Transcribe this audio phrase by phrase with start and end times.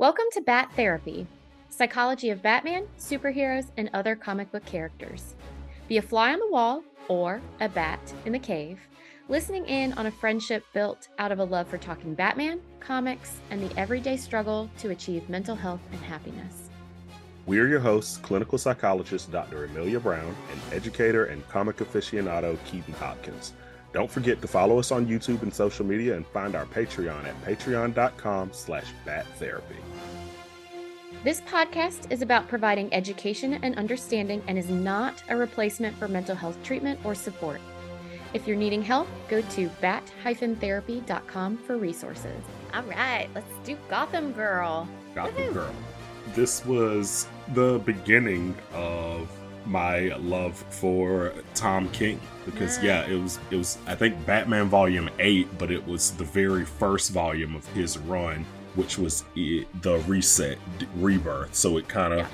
[0.00, 1.26] Welcome to Bat Therapy,
[1.68, 5.34] psychology of Batman, superheroes, and other comic book characters.
[5.88, 8.78] Be a fly on the wall or a bat in the cave,
[9.28, 13.60] listening in on a friendship built out of a love for talking Batman, comics, and
[13.60, 16.70] the everyday struggle to achieve mental health and happiness.
[17.44, 19.66] We are your hosts, clinical psychologist Dr.
[19.66, 23.52] Amelia Brown and educator and comic aficionado Keaton Hopkins.
[23.92, 27.42] Don't forget to follow us on YouTube and social media and find our Patreon at
[27.44, 29.76] patreon.com slash battherapy.
[31.24, 36.34] This podcast is about providing education and understanding and is not a replacement for mental
[36.34, 37.60] health treatment or support.
[38.32, 42.40] If you're needing help, go to bat-therapy.com for resources.
[42.72, 44.88] All right, let's do Gotham Girl.
[45.14, 45.52] Gotham Woohoo.
[45.54, 45.74] Girl.
[46.34, 49.28] This was the beginning of
[49.66, 55.10] my love for Tom King because yeah, it was it was I think Batman Volume
[55.18, 59.98] 8, but it was the very first volume of his run which was i the
[60.06, 60.58] reset
[60.96, 61.54] rebirth.
[61.54, 62.28] So it kind of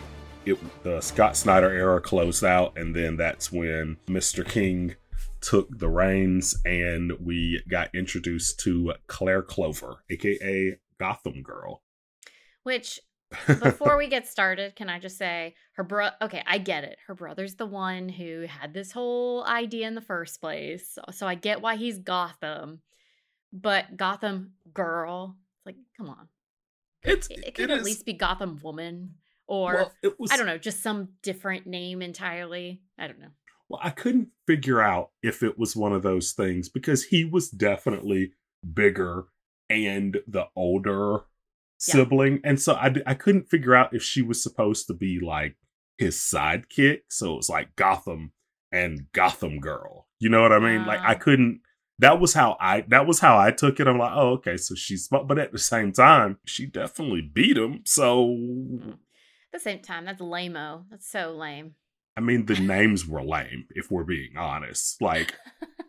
[0.45, 4.47] it the Scott Snyder era closed out and then that's when Mr.
[4.47, 4.95] King
[5.41, 11.83] took the reins and we got introduced to Claire Clover, aka Gotham Girl.
[12.63, 13.01] Which,
[13.47, 16.09] before we get started, can I just say her bro?
[16.23, 16.97] Okay, I get it.
[17.07, 21.27] Her brother's the one who had this whole idea in the first place, so, so
[21.27, 22.81] I get why he's Gotham.
[23.53, 26.29] But Gotham Girl, it's like, come on,
[27.03, 29.15] It's it, it could it at is- least be Gotham Woman,
[29.47, 32.83] or well, it was I don't know, just some different name entirely.
[32.99, 33.29] I don't know.
[33.69, 37.51] Well, I couldn't figure out if it was one of those things because he was
[37.51, 38.33] definitely
[38.75, 39.25] bigger
[39.69, 41.23] and the older
[41.87, 41.95] Yeah.
[41.95, 42.41] sibling.
[42.45, 45.57] And so I, I couldn't figure out if she was supposed to be like
[45.99, 47.01] his sidekick.
[47.09, 48.33] So it was like Gotham
[48.73, 50.07] and Gotham Girl.
[50.19, 50.87] You know what I mean?
[50.87, 51.61] like I couldn't.
[51.99, 52.85] That was how I.
[52.89, 53.87] That was how I took it.
[53.87, 54.57] I'm like, oh, okay.
[54.57, 57.83] So she's, but but at the same time, she definitely beat him.
[57.85, 58.37] So
[58.83, 58.99] At
[59.53, 60.85] the same time, that's lame-o.
[60.91, 61.75] That's so lame.
[62.17, 65.01] I mean, the names were lame, if we're being honest.
[65.03, 65.35] Like,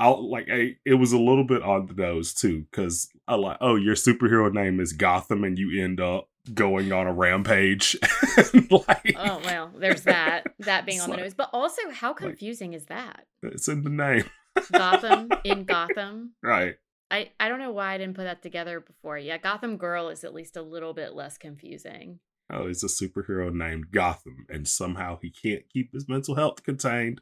[0.00, 3.58] I'll like I, it was a little bit on the nose too, because I like,
[3.60, 7.96] oh, your superhero name is Gotham, and you end up going on a rampage.
[8.70, 10.46] like, oh well, there's that.
[10.60, 13.26] That being on the nose, but also how confusing is that?
[13.42, 14.24] it's in the name,
[14.72, 16.32] Gotham in Gotham.
[16.42, 16.76] right?
[17.10, 19.18] I, I don't know why I didn't put that together before.
[19.18, 22.20] Yeah, Gotham Girl is at least a little bit less confusing.
[22.52, 27.20] Oh, he's a superhero named Gotham, and somehow he can't keep his mental health contained.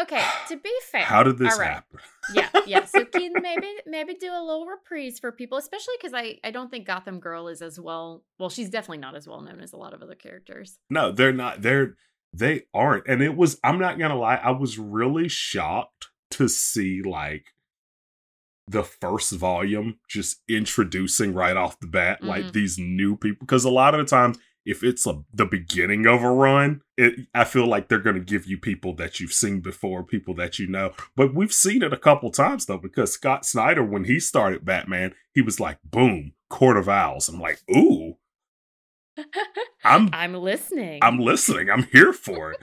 [0.00, 1.02] Okay, to be fair.
[1.02, 1.68] How did this right.
[1.68, 1.98] happen?
[2.34, 2.84] yeah, yeah.
[2.84, 6.70] So Keaton, maybe maybe do a little reprise for people, especially because I I don't
[6.70, 8.22] think Gotham Girl is as well.
[8.38, 10.78] Well, she's definitely not as well known as a lot of other characters.
[10.90, 11.62] No, they're not.
[11.62, 11.96] They're
[12.32, 13.06] they aren't.
[13.06, 13.58] And it was.
[13.64, 14.36] I'm not gonna lie.
[14.36, 17.46] I was really shocked to see like
[18.68, 22.52] the first volume just introducing right off the bat like Mhm.
[22.52, 26.22] these new people because a lot of the times if it's a, the beginning of
[26.22, 29.60] a run it i feel like they're going to give you people that you've seen
[29.60, 33.44] before people that you know but we've seen it a couple times though because scott
[33.44, 38.14] snyder when he started batman he was like boom court of owls i'm like ooh
[39.84, 41.00] i'm I'm listening.
[41.02, 41.68] I'm listening.
[41.70, 42.60] I'm here for it.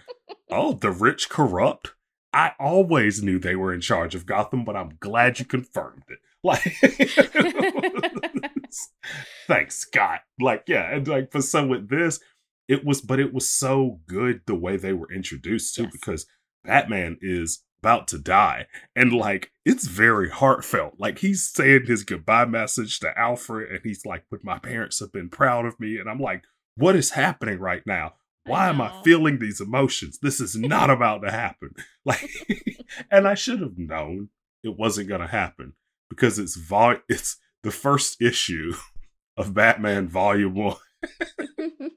[0.49, 1.93] oh, the rich corrupt.
[2.31, 6.19] I always knew they were in charge of Gotham, but I'm glad you confirmed it.
[6.43, 6.63] Like,
[9.47, 10.21] thanks, Scott.
[10.39, 12.19] Like, yeah, and like for some with this,
[12.67, 15.91] it was, but it was so good the way they were introduced to Yes.
[15.91, 16.25] because
[16.63, 20.95] Batman is about to die, and like it's very heartfelt.
[20.99, 25.11] Like he's saying his goodbye message to Alfred, and he's like, "But my parents have
[25.11, 26.43] been proud of me," and I'm like,
[26.75, 28.13] "What is happening right now?"
[28.45, 30.17] why am I feeling these emotions?
[30.23, 31.69] This is not about to happen.
[32.05, 32.27] Like,
[33.11, 34.29] and I should have known
[34.63, 35.73] it wasn't going to happen
[36.09, 38.73] because it's vol- it's the first issue
[39.37, 40.75] of Batman Volume One.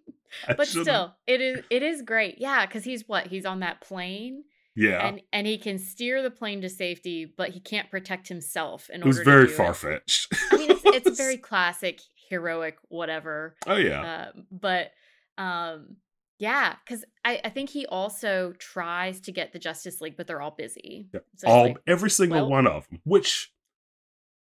[0.46, 2.36] But should've- still, it is it is great.
[2.38, 3.26] Yeah, because he's what?
[3.26, 4.44] He's on that plane.
[4.74, 8.88] yeah, and and he can steer the plane to safety, but he can't protect himself
[8.90, 10.34] in it was very far fetched.
[10.50, 12.00] I mean, it's, it's very classic
[12.30, 13.54] heroic whatever.
[13.66, 14.00] oh yeah,
[14.34, 14.90] Uh, but
[15.36, 15.96] um,
[16.38, 20.40] yeah, because I I think he also tries to get the Justice League, but they're
[20.42, 21.08] all busy.
[21.36, 23.00] So all like, every single well- one of them.
[23.04, 23.52] Which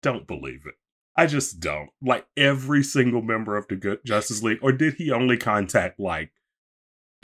[0.03, 0.75] don't believe it.
[1.17, 4.59] I just don't like every single member of the good Justice League.
[4.61, 6.31] Or did he only contact like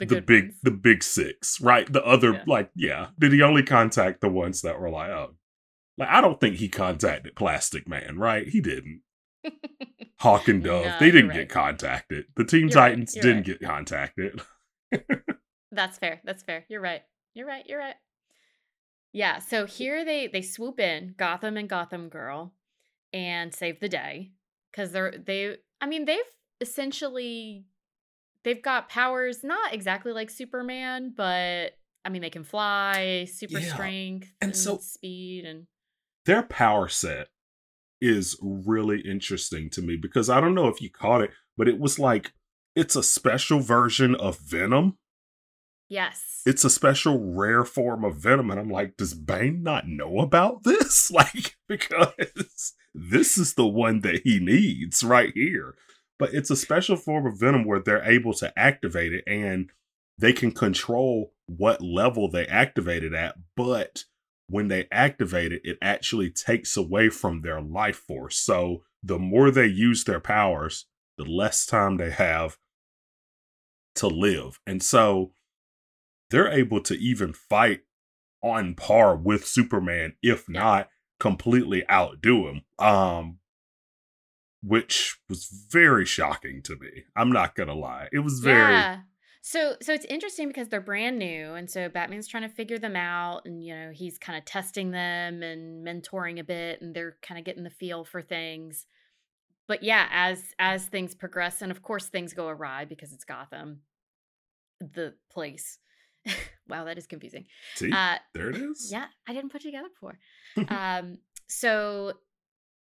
[0.00, 0.54] the, the, big ones.
[0.62, 1.90] the big six, right?
[1.90, 2.44] The other Yeah.
[2.46, 3.06] like yeah.
[3.18, 5.36] Did he only contact the ones that were like, oh
[5.96, 8.48] like I don't think he contacted Plastic Man, right?
[8.48, 9.02] He didn't.
[10.18, 11.40] Hawk and Dove, No, they didn't right.
[11.40, 12.24] get contacted.
[12.34, 13.60] The Teen You're Titans you're didn't right.
[13.60, 14.40] get contacted.
[15.72, 16.20] That's fair.
[16.24, 16.64] That's fair.
[16.68, 17.02] You're right.
[17.34, 17.64] You're right.
[17.66, 17.96] You're right.
[19.12, 19.38] Yeah.
[19.38, 22.52] So here they they swoop in Gotham and Gotham Girl
[23.14, 24.32] and save the day
[24.70, 25.56] because they're they.
[25.80, 26.18] I mean, they've
[26.60, 27.64] essentially
[28.42, 31.72] they've got powers not exactly like Superman, but
[32.04, 33.72] I mean, they can fly, super Yeah.
[33.72, 35.66] strength, And and, so- speed, and
[36.26, 37.28] their power set
[38.00, 41.78] is really interesting to me because I don't know if you caught it, but it
[41.78, 42.32] was like
[42.74, 44.98] it's a special version of Venom.
[45.88, 50.18] yes, It's a special rare form of Venom, and I'm like, does Bane not know
[50.20, 51.10] about this?
[51.10, 55.74] Like, because this is the one that he needs right here.
[56.18, 59.70] But it's a special form of Venom where they're able to activate it and
[60.18, 64.04] they can control what level they activate it at, but
[64.46, 68.36] when they activate it, it actually takes away from their life force.
[68.36, 70.86] So the more they use their powers,
[71.16, 72.58] the less time they have
[73.96, 74.60] to live.
[74.66, 75.32] And so
[76.30, 77.80] they're able to even fight
[78.42, 80.88] on par with Superman, if not
[81.24, 82.62] completely outdo him.
[82.78, 83.38] Um
[84.62, 87.04] which was very shocking to me.
[87.16, 88.08] I'm not gonna lie.
[88.12, 89.00] It was very yeah.
[89.46, 92.96] So so it's interesting because they're brand new, and so Batman's trying to figure them
[92.96, 97.18] out, and you know he's kind of testing them and mentoring a bit, and they're
[97.20, 98.86] kind of getting the feel for things.
[99.68, 103.80] But yeah, as as things progress, and of course things go awry because it's Gotham,
[104.80, 105.78] the place.
[106.68, 107.46] wow, that is confusing.
[107.74, 108.90] see, Uh, there it is.
[108.90, 110.18] yeah, I didn't put it together before.
[110.68, 111.18] um,
[111.48, 112.12] so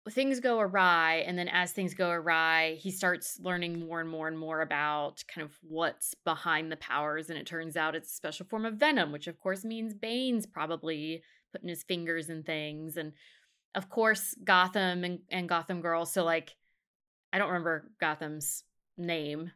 [0.09, 4.27] things go awry, and then as things go awry, he starts learning more and more
[4.27, 8.15] and more about kind of what's behind the powers, and it turns out it's a
[8.15, 11.21] special form of venom, which of course means Bane's probably
[11.51, 13.13] putting his fingers in things, and
[13.75, 16.05] of course Gotham and, and Gotham Girl.
[16.05, 16.55] So like,
[17.31, 18.63] I don't remember Gotham's
[18.97, 19.51] name.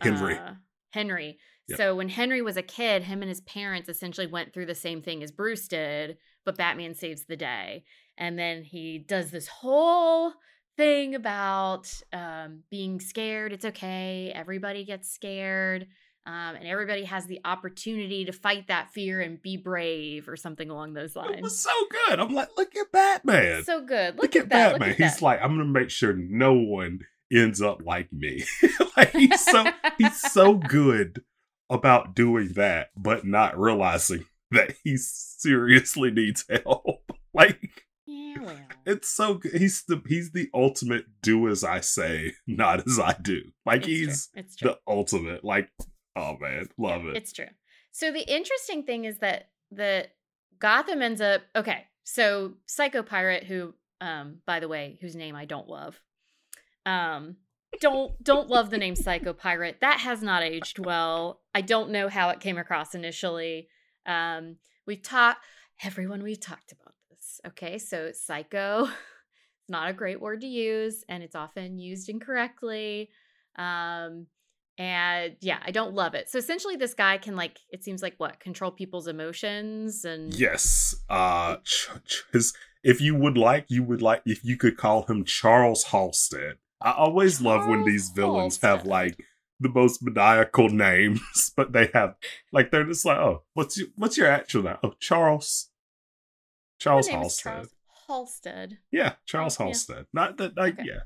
[0.00, 0.38] Henry.
[0.38, 0.54] Uh,
[0.92, 1.38] Henry.
[1.70, 1.76] Yep.
[1.76, 5.02] So when Henry was a kid, him and his parents essentially went through the same
[5.02, 7.84] thing as Bruce did, but Batman saves the day.
[8.18, 10.32] And then he does this whole
[10.76, 13.52] thing about um, being scared.
[13.52, 14.32] It's okay.
[14.34, 15.86] Everybody gets scared.
[16.26, 20.68] Um, and everybody has the opportunity to fight that fear and be brave or something
[20.68, 21.38] along those lines.
[21.38, 21.72] It was so
[22.08, 22.20] good.
[22.20, 23.64] I'm like, look at Batman.
[23.64, 24.16] so good.
[24.16, 24.70] look, Look, at, at, that.
[24.72, 24.88] Batman.
[24.90, 25.22] Look at He's that.
[25.22, 27.00] like, I'm gonna make sure no one
[27.32, 28.44] ends up like me.
[28.96, 29.64] like he's so
[29.98, 31.22] he's so good
[31.70, 37.10] about doing that, but not realizing that he seriously needs help.
[37.34, 38.56] like yeah, well.
[38.84, 39.52] it's so good.
[39.52, 43.42] He's the he's the ultimate do as I say, not as I do.
[43.64, 44.40] Like It's he's true.
[44.40, 44.70] It's true.
[44.70, 45.44] the ultimate.
[45.44, 45.70] Like,
[46.16, 47.16] oh man, love it.
[47.16, 47.46] It's true.
[47.92, 50.08] So the interesting thing is that the
[50.58, 51.86] Gotham ends up okay.
[52.04, 56.00] So Psycho Pirate, who, um, by the way, whose name I don't love,
[56.84, 57.36] um,
[57.80, 59.78] don't don't love the name Psycho Pirate.
[59.80, 61.40] That has not aged well.
[61.54, 63.68] I don't know how it came across initially.
[64.06, 64.56] Um,
[64.86, 65.44] we've talked
[65.84, 66.22] everyone.
[66.22, 67.40] We've talked about this.
[67.46, 68.88] Okay, so Psycho,
[69.68, 73.10] not a great word to use, and it's often used incorrectly.
[73.56, 74.26] Um,
[74.78, 76.30] and yeah, I don't love it.
[76.30, 80.94] So essentially, this guy can like it seems like what control people's emotions and Yes.
[81.08, 85.02] Uh ch- ch- his if you would like, you would like if you could call
[85.04, 86.56] him Charles Halstead.
[86.82, 89.18] I always love when these villains have like
[89.58, 91.20] the most maniacal names,
[91.56, 92.14] but they have
[92.52, 94.76] like they're just like, oh, what's your what's your actual name?
[94.82, 95.68] Oh, Charles.
[96.78, 97.52] Charles My name is Halstead.
[97.52, 97.68] Charles
[98.08, 98.78] Halstead.
[98.90, 99.68] Yeah, Charles Oh, yeah.
[99.68, 100.06] Halstead.
[100.12, 100.84] Not that like Okay.
[100.88, 101.00] yeah.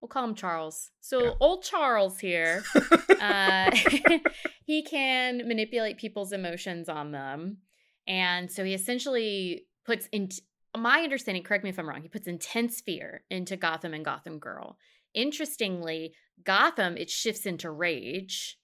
[0.00, 0.90] We'll call him Charles.
[1.00, 1.30] So Yeah.
[1.40, 2.62] old Charles here,
[3.20, 3.70] uh,
[4.64, 7.58] he can manipulate people's emotions on them,
[8.06, 10.28] and so he essentially puts in
[10.76, 11.42] my understanding.
[11.42, 12.02] Correct me if I'm wrong.
[12.02, 14.78] He puts intense fear into Gotham and Gotham Girl.
[15.14, 18.58] Interestingly, Gotham it shifts into rage,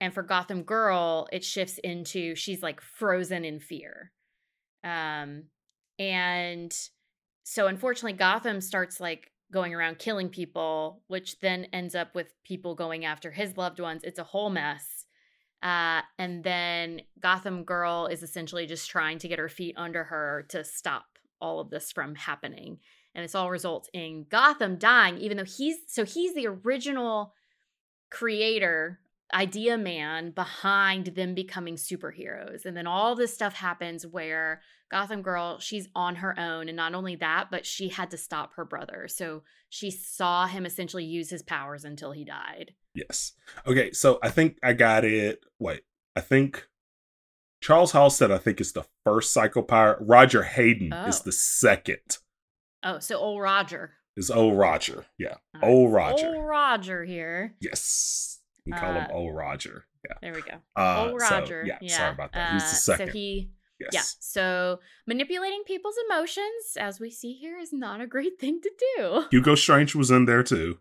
[0.00, 4.12] and for Gotham Girl it shifts into she's like frozen in fear.
[4.84, 5.44] Um,
[5.98, 6.76] and
[7.44, 12.74] so unfortunately, Gotham starts like going around killing people, which then ends up with people
[12.74, 14.02] going after his loved ones.
[14.02, 15.06] It's a whole mess.
[15.62, 20.46] Uh, and then Gotham Girl is essentially just trying to get her feet under her
[20.48, 21.04] to stop
[21.40, 22.78] all of this from happening.
[23.14, 27.34] And this all results in Gotham dying, even though he's so he's the original
[28.10, 29.00] creator,
[29.34, 32.64] idea man behind them becoming superheroes.
[32.64, 36.68] And then all this stuff happens where Gotham Girl, she's on her own.
[36.68, 39.08] And not only that, but she had to stop her brother.
[39.08, 42.74] So she saw him essentially use his powers until he died.
[42.94, 43.32] Yes.
[43.66, 45.40] Okay, so I think I got it.
[45.58, 45.80] Wait,
[46.14, 46.68] I think
[47.62, 49.98] Charles Halstead, I think, is the first Psycho Pirate.
[50.02, 51.22] Roger Hayden is Oh.
[51.24, 52.18] the second.
[52.82, 53.92] Oh, so old Roger.
[54.16, 55.06] Is old Roger.
[55.18, 55.36] Yeah.
[55.54, 55.64] Right.
[55.64, 56.26] Old Roger.
[56.34, 57.54] Old Roger here.
[57.60, 58.40] Yes.
[58.66, 59.86] We call him Uh, old Roger.
[60.08, 60.16] Yeah.
[60.20, 60.58] There we go.
[60.76, 61.64] Uh, old so, Roger.
[61.66, 61.96] yeah, yeah.
[61.96, 62.52] Sorry about that.
[62.52, 63.06] He's the Uh, second.
[63.08, 63.90] So he yes.
[63.92, 64.02] Yeah.
[64.20, 69.24] So manipulating people's emotions, as we see here, is not a great thing to do.
[69.30, 70.78] Hugo Strange was in there too.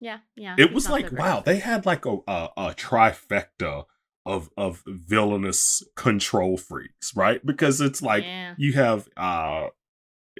[0.00, 0.54] Yeah, yeah.
[0.58, 3.84] It was like so wow, they had like a, a a trifecta
[4.24, 7.44] of of villainous control freaks, right?
[7.44, 8.54] Because it's like yeah.
[8.56, 9.68] you have uh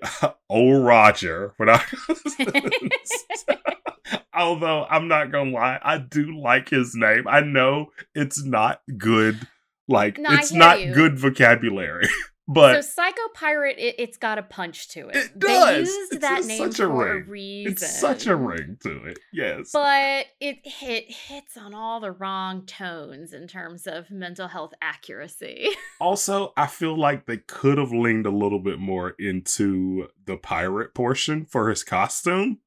[0.48, 1.84] old oh, Roger, when I
[4.34, 7.26] although I'm not gonna lie, I do like his name.
[7.28, 9.46] I know it's not good,
[9.88, 10.94] like No, it's not you.
[10.94, 12.08] good vocabulary,
[12.52, 15.16] but so Psycho Pirate, it, it's got a punch to it.
[15.16, 15.68] It does.
[15.68, 17.28] They used It's that a- name such a for a ring.
[17.28, 17.72] reason.
[17.72, 19.18] it's such a ring to it.
[19.32, 19.70] Yes.
[19.72, 25.68] But it hit hits on all the wrong tones in terms of mental health accuracy.
[26.00, 30.94] Also, I feel like they could have leaned a little bit more into the pirate
[30.94, 32.60] portion for his costume.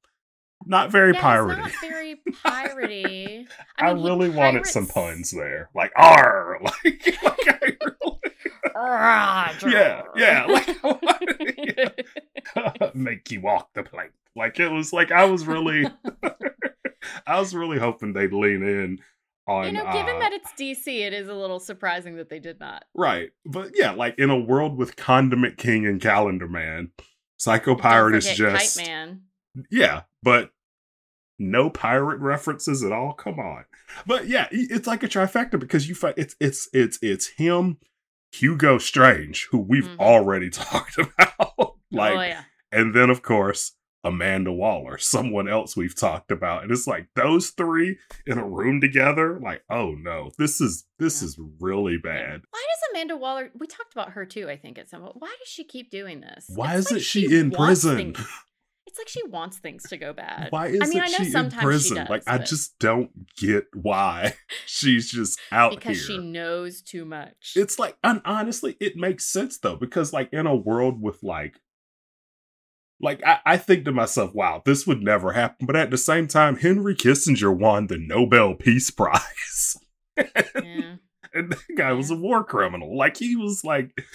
[0.68, 1.58] Not very yeah, piratey.
[1.58, 3.48] Not very piratey.
[3.80, 8.20] I, mean, he really wanted some puns there, like "r," like, like I really.
[8.76, 10.68] Yeah, yeah, like
[12.56, 12.90] yeah.
[12.94, 14.12] make you walk the plank.
[14.36, 15.86] Like it was like I was really,
[17.28, 19.00] I was really hoping they'd lean in
[19.48, 19.66] on.
[19.66, 22.60] you know, given uh, that it's DC, it is a little surprising that they did
[22.60, 22.86] not.
[22.96, 23.32] Right.
[23.46, 26.92] But yeah, like in a world with Condiment King and Calendar Man,
[27.38, 29.22] Psycho Pirate is just Kite Man.
[29.70, 30.52] yeah, but
[31.40, 33.14] no pirate references at all.
[33.14, 33.66] Come on.
[34.06, 37.78] But yeah, it's like a trifecta because you find it's it's it's it's him,
[38.34, 40.00] Hugo Strange, who we've Mhm.
[40.00, 41.76] already talked about.
[41.92, 42.44] like oh yeah.
[42.72, 43.74] and then of course
[44.06, 46.64] Amanda Waller, someone else we've talked about.
[46.64, 51.22] And it's like those three in a room together, like, oh no, this is this
[51.22, 51.28] Yeah.
[51.28, 52.42] is really bad.
[52.52, 53.50] Why does Amanda Waller?
[53.58, 55.16] We talked about her too, I think, at some point.
[55.20, 56.46] Why does she keep doing this?
[56.50, 57.96] Why It's isn't like she in prison?
[58.14, 58.20] things-
[58.94, 60.52] it's like she wants things to go bad.
[60.52, 61.98] Why isn't mean, I know she in sometimes she prison?
[61.98, 64.36] does, like, I just don't get why
[64.68, 66.06] she's just out because here.
[66.06, 67.54] she knows too much.
[67.56, 71.56] It's like, and honestly, it makes sense though, because like in a world with like,
[73.02, 75.66] like I, I think to myself, wow, this would never happen.
[75.66, 79.76] But at the same time, Henry Kissinger won the Nobel Peace Prize,
[80.16, 80.98] yeah.
[81.34, 82.96] and that guy was a war criminal.
[82.96, 84.06] Like he was like,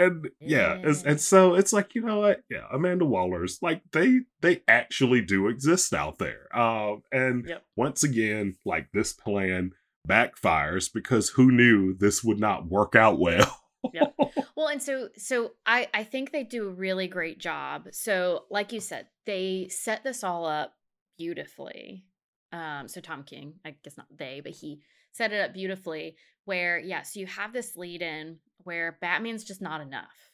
[0.00, 4.20] and yeah, it's- and so it's like you know what, yeah, Amanda Waller's like they
[4.40, 6.48] they actually do exist out there.
[6.56, 7.64] Um, and Yep.
[7.76, 9.72] once again, like this plan
[10.08, 13.60] backfires because who knew this would not work out well.
[13.94, 14.14] Yep.
[14.56, 17.88] Well, and so so I I think they do a really great job.
[17.92, 20.74] So, like you said, they set this all up
[21.16, 22.04] beautifully.
[22.52, 24.80] Um so Tom King, I guess not they, but he
[25.12, 29.80] set it up beautifully where yes, you have this lead in where Batman's just not
[29.80, 30.30] enough.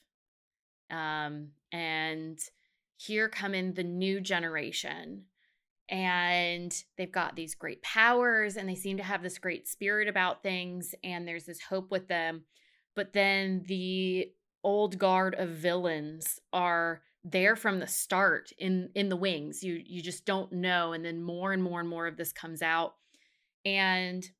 [0.91, 2.39] Um and
[2.97, 5.25] here come in the new generation
[5.89, 10.43] and they've got these great powers and they seem to have this great spirit about
[10.43, 12.43] things and there's this hope with them
[12.95, 14.33] but then the
[14.65, 20.03] old guard of villains are there from the start in in the wings you you
[20.03, 22.95] just don't know and then more and more and more of this comes out
[23.65, 24.31] and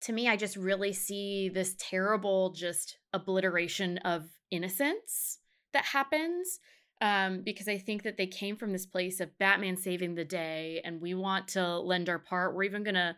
[0.00, 5.38] to me i just really see this terrible just obliteration of innocence
[5.72, 6.60] that happens
[7.00, 10.80] um, because I think that they came from this place of Batman saving the day,
[10.84, 12.54] and we want to lend our part.
[12.54, 13.16] We're even gonna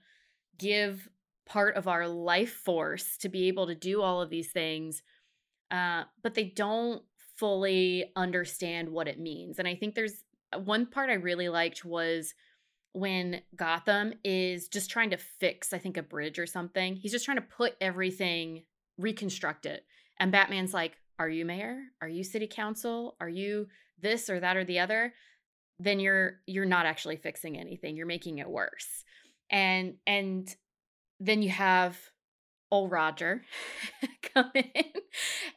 [0.59, 1.09] give
[1.47, 5.03] part of our life force to be able to do all of these things,
[5.71, 7.03] uh, but they don't
[7.37, 9.59] fully understand what it means.
[9.59, 12.35] And I think there's uh, one part I really liked was
[12.93, 16.97] when Gotham is just trying to fix, I think, a bridge or something.
[16.97, 18.65] He's just trying to put everything,
[18.99, 19.85] reconstruct it.
[20.19, 21.81] And Batman's like, Are you mayor?
[22.03, 23.17] Are you city council?
[23.21, 23.69] Are you
[24.01, 25.13] this or that or the other?
[25.79, 27.97] Then you're you're not actually fixing anything.
[27.97, 29.05] You're making it worse.
[29.51, 30.55] And and
[31.21, 31.99] then you have
[32.71, 33.43] old Roger
[34.35, 34.85] come in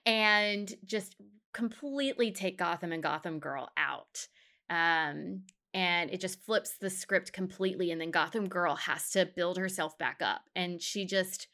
[0.05, 1.15] and just
[1.53, 4.27] completely take Gotham and Gotham Girl out.
[4.69, 7.91] Um, and it just flips the script completely.
[7.91, 10.41] And then Gotham Girl has to build herself back up.
[10.55, 11.47] And she just,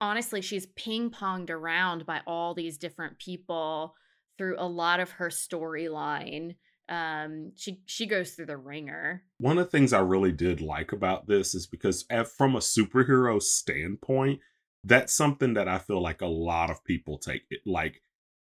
[0.00, 3.94] honestly, she's ping ponged around by all these different people
[4.38, 6.56] through a lot of her storyline.
[6.88, 9.22] Um, she she goes through the ringer.
[9.38, 12.04] One of the things I really did like about this is because,
[12.36, 14.40] from a superhero standpoint,
[14.84, 18.02] that's something that I feel like a lot of people take it like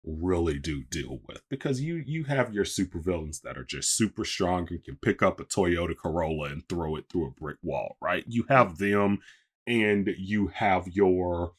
[0.06, 4.66] really do deal with because you you have your supervillains that are just super strong
[4.70, 8.25] and can pick up a Toyota Corolla and throw it through a brick wall, right?
[8.28, 9.18] You have them
[9.66, 11.52] and you have your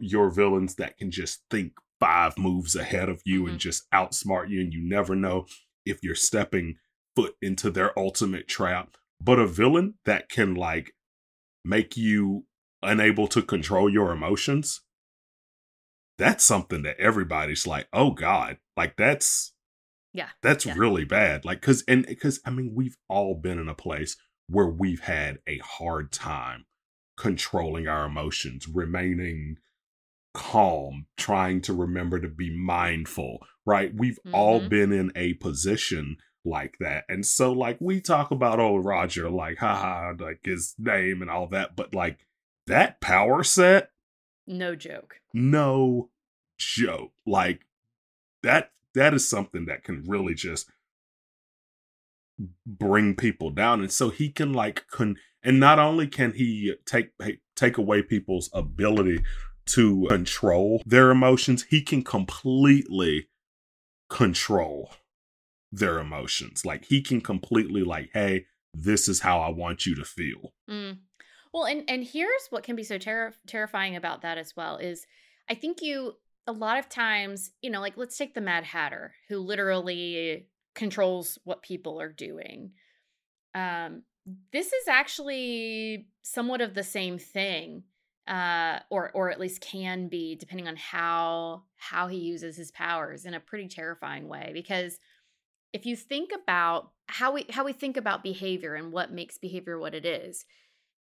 [0.00, 3.60] your villains that can just think five moves ahead of you and Mhm.
[3.60, 5.46] just outsmart you and you never know
[5.84, 6.76] if you're stepping
[7.16, 10.94] foot into their ultimate trap but a villain that can like
[11.64, 12.46] make you
[12.82, 14.82] unable to control your emotions
[16.20, 19.52] that's something that everybody's like oh god like that's
[20.12, 20.74] Yeah, that's yeah.
[20.76, 24.16] really bad like because and because i mean we've all been in a place
[24.48, 26.66] where we've had a hard time
[27.20, 29.56] controlling our emotions, remaining
[30.32, 33.92] calm, trying to remember to be mindful, right?
[33.94, 34.34] We've mm-hmm.
[34.34, 37.04] all been in a position like that.
[37.10, 41.46] And so, like, we talk about old Roger, like, haha, like his name and all
[41.48, 42.26] that, but like
[42.66, 43.89] that power set,
[44.50, 45.20] no joke.
[45.32, 46.10] No
[46.58, 47.12] joke.
[47.26, 47.60] Like,
[48.42, 50.68] that that is something that can really just
[52.66, 57.10] bring people down and so he can like con and not only can he take
[57.54, 59.22] take away people's ability
[59.66, 63.28] to control their emotions he can completely
[64.08, 64.90] control
[65.70, 70.04] their emotions like he can completely like hey this is how i want you to
[70.04, 70.96] feel mm.
[71.52, 75.06] Well and and here's what can be so ter- terrifying about that as well is
[75.48, 76.14] i think you
[76.46, 81.38] a lot of times, you know, like let's take the Mad Hatter, who literally controls
[81.44, 82.72] what people are doing.
[83.54, 84.02] Um,
[84.52, 87.84] this is actually somewhat of the same thing,
[88.26, 93.24] uh, or or at least can be, depending on how how he uses his powers
[93.26, 94.50] in a pretty terrifying way.
[94.52, 94.98] Because
[95.72, 99.78] if you think about how we how we think about behavior and what makes behavior
[99.78, 100.44] what it is,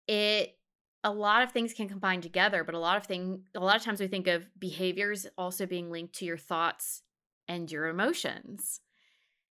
[0.10, 0.56] it
[1.04, 3.84] a lot of things can combine together, but a lot of thing a lot of
[3.84, 7.04] times we think of behaviors also being linked to your thoughts
[7.48, 8.82] and your emotions.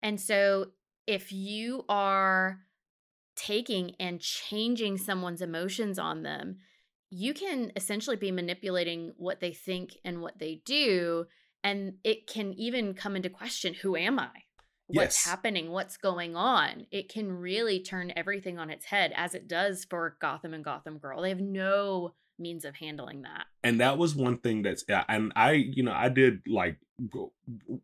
[0.03, 0.71] And so
[1.05, 2.59] if you are
[3.35, 6.57] taking and changing someone's emotions on them,
[7.09, 11.27] you can essentially be manipulating what they think and what they do
[11.63, 14.31] and it can even come into question who am I?
[14.87, 15.25] What's yes.
[15.25, 16.87] happening, what's going on.
[16.91, 20.97] It can really turn everything on its head, as it does for Gotham and Gotham
[20.97, 21.21] Girl.
[21.21, 23.45] They have no means of handling that.
[23.63, 26.77] And that was one thing that's, and I, you know, I did like,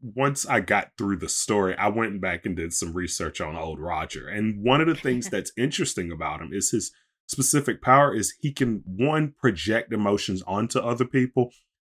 [0.02, 3.80] once I got through the story, I went back and did some research on old
[3.80, 4.28] Roger.
[4.28, 6.92] And one of the things that's interesting about him is his
[7.28, 11.52] specific power is he can, one, project emotions onto other people,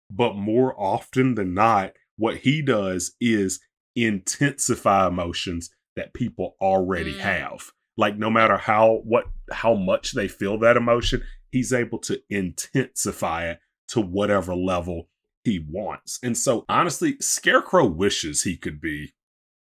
[0.09, 3.59] but more often than not, what he does is
[3.95, 7.19] intensify emotions that people already mm.
[7.19, 7.71] have.
[7.97, 13.49] Like no matter how what how much they feel that emotion, he's able to intensify
[13.49, 15.09] it to whatever level
[15.43, 16.19] he wants.
[16.23, 19.13] And so honestly, Scarecrow wishes he could be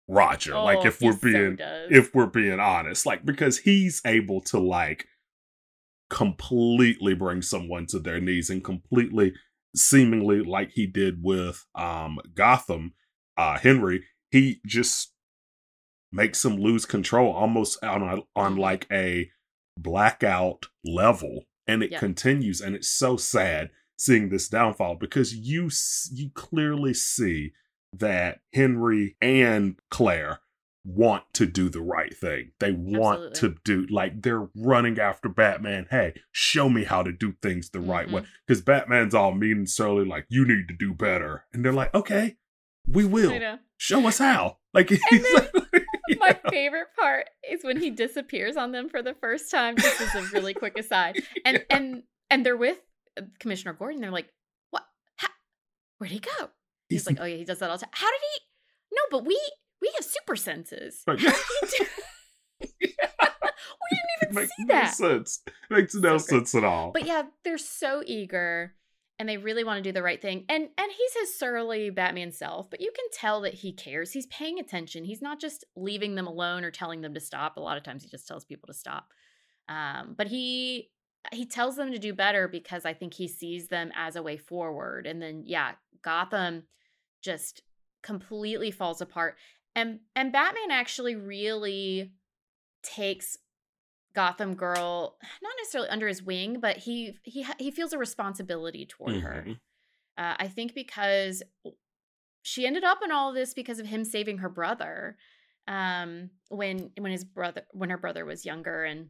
[0.08, 0.56] Roger.
[0.56, 4.60] Oh, like if we're being so if we're being honest, like because he's able to
[4.60, 5.06] like
[6.10, 9.34] completely bring someone to their knees and completely
[9.76, 12.94] seemingly like he did with um Gotham
[13.38, 15.14] uh, Henry, he just
[16.12, 19.30] makes him lose control almost on a, on like a
[19.78, 22.00] blackout level, and it yeah.
[22.00, 25.70] continues, and it's so sad seeing this downfall because you
[26.12, 27.54] you clearly see
[27.94, 30.40] that Henry and Claire
[30.88, 32.52] want to do the right thing.
[32.60, 33.56] They want Absolutely.
[33.56, 35.88] to do like they're running after Batman.
[35.90, 37.92] Hey, show me how to do things the mm-hmm.
[37.92, 38.24] right way.
[38.46, 38.72] Because mm-hmm.
[38.72, 42.38] Batman's all mean and surly, like you need to do better, and they're like, okay,
[42.88, 43.58] we will.
[43.78, 44.58] Show us how.
[44.74, 45.24] Like, then,
[46.20, 49.76] my favorite part is when he disappears on them for the first time.
[49.76, 51.78] This is a really quick aside, and yeah.
[51.78, 52.80] and and they're with
[53.18, 54.02] uh, Commissioner Gordon.
[54.02, 54.32] They're like,
[54.72, 54.84] "What?
[55.18, 55.30] How?
[55.98, 56.50] Where'd he go?"
[56.90, 58.42] He's, He's like, "Oh yeah, he does that all the time." How did he?
[58.96, 59.40] No, but we
[59.82, 61.04] we have super senses.
[61.06, 61.86] How did he do?
[62.62, 62.68] we
[63.92, 64.94] didn't even see that.
[64.96, 65.42] sense.
[65.70, 66.92] Makes no so sense at all.
[66.92, 68.74] But yeah, they're so eager
[69.20, 70.46] and they really want to do the right thing.
[70.48, 74.12] And and he's his surly Batman self, but you can tell that he cares.
[74.12, 75.04] He's paying attention.
[75.04, 77.58] He's not just leaving them alone or telling them to stop.
[77.58, 79.12] A lot of times he just tells people to stop.
[79.70, 80.92] Um, but he
[81.32, 84.38] he tells them to do better because I think he sees them as a way
[84.38, 85.08] forward.
[85.08, 86.64] And then yeah, Gotham
[87.22, 87.64] just
[88.04, 89.36] completely falls apart.
[89.76, 92.12] And and Batman actually really
[92.84, 93.38] takes
[94.18, 99.14] Gotham Girl, not necessarily under his wing, but he he he feels a responsibility toward
[99.14, 99.26] mm-hmm.
[99.26, 99.46] her.
[100.18, 101.44] Uh, I think because
[102.42, 105.18] she ended up in all this because of him saving her brother
[105.68, 109.10] um, when when his brother when her brother was younger and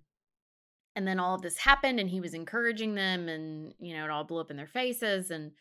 [0.97, 4.09] and then all of this happened and he was encouraging them and you know it
[4.09, 5.51] all blew up in their faces and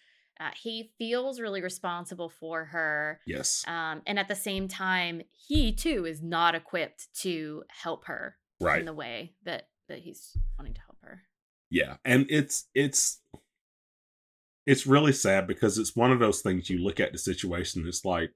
[0.41, 5.73] uh, he feels really responsible for her yes um, and at the same time he
[5.73, 8.81] too is not equipped to help her right.
[8.81, 11.23] in the way that that he's wanting to help her.
[11.71, 13.21] Yeah, and it's it's
[14.67, 17.85] it's really sad because it's one of those things you look at the situation.
[17.87, 18.33] It's like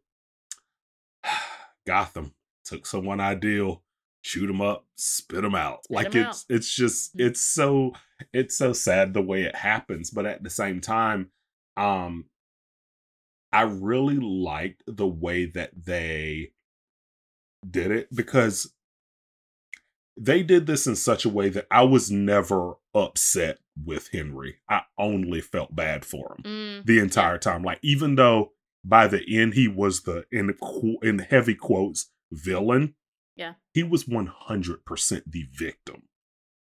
[1.86, 3.82] Gotham took someone ideal,
[4.22, 5.84] shoot them up, spit them out.
[5.84, 6.54] Spit like it's out.
[6.54, 7.28] it's just mm-hmm.
[7.28, 7.92] it's so
[8.32, 11.30] it's so sad the way it happens, but at the same time,
[11.76, 12.26] um,
[13.52, 16.52] I really liked the way that they
[17.68, 18.72] did it because
[20.16, 24.56] they did this in such a way that I was never upset with Henry.
[24.68, 27.62] I only felt bad for him Mm, the entire time.
[27.62, 28.52] Like even though
[28.84, 30.54] by the end he was the in
[31.02, 32.94] in heavy quotes villain.
[33.36, 33.54] Yeah.
[33.72, 36.02] He was 100% the victim.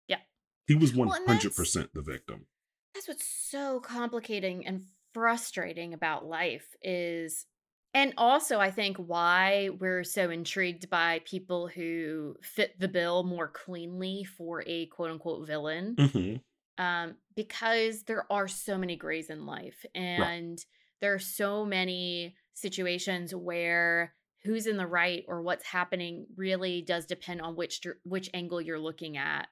[0.06, 0.18] Yeah.
[0.66, 2.46] He was 100% the victim.
[2.94, 4.84] that's what's so complicating and
[5.14, 7.46] frustrating about life is
[7.94, 13.48] and also i think why we're so intrigued by people who fit the bill more
[13.48, 16.40] cleanly for a quote unquote villain Mhm.
[16.78, 20.64] um, because there are so many grays in life and
[21.00, 27.06] there are so many situations where who's in the right or what's happening really does
[27.06, 29.48] depend on which which angle you're looking at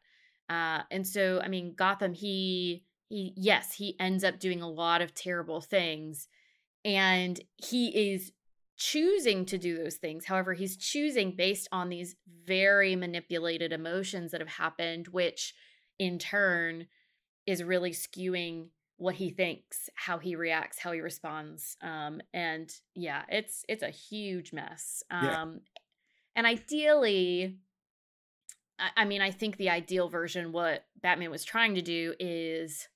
[0.48, 5.02] uh, and so i mean gotham he he yes he ends up doing a lot
[5.02, 6.28] of terrible things
[6.86, 8.32] and he is
[8.78, 14.40] choosing to do those things however he's choosing based on these very manipulated emotions that
[14.40, 15.54] have happened which
[15.98, 16.86] in turn
[17.46, 18.68] is really skewing
[18.98, 23.90] what he thinks how he reacts how he responds um and yeah it's it's a
[23.90, 25.44] huge mess um Yeah.
[26.36, 27.56] and ideally
[28.78, 32.88] I, I mean i think the ideal version what batman was trying to do is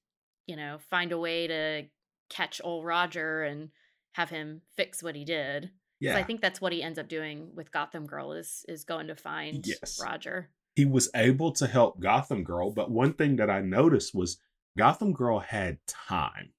[0.46, 1.87] you know find a way to
[2.29, 3.70] catch old roger and
[4.12, 5.70] have him fix what he did.
[6.01, 6.16] Yeah.
[6.16, 9.14] i think that's what he ends up doing with gotham girl is is going to
[9.14, 10.01] find Yes.
[10.03, 14.38] roger he was able to help Gotham Girl, but one thing that I noticed was
[14.79, 16.53] Gotham Girl had time.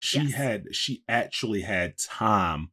[0.00, 0.32] She Yes.
[0.32, 2.70] had she actually had time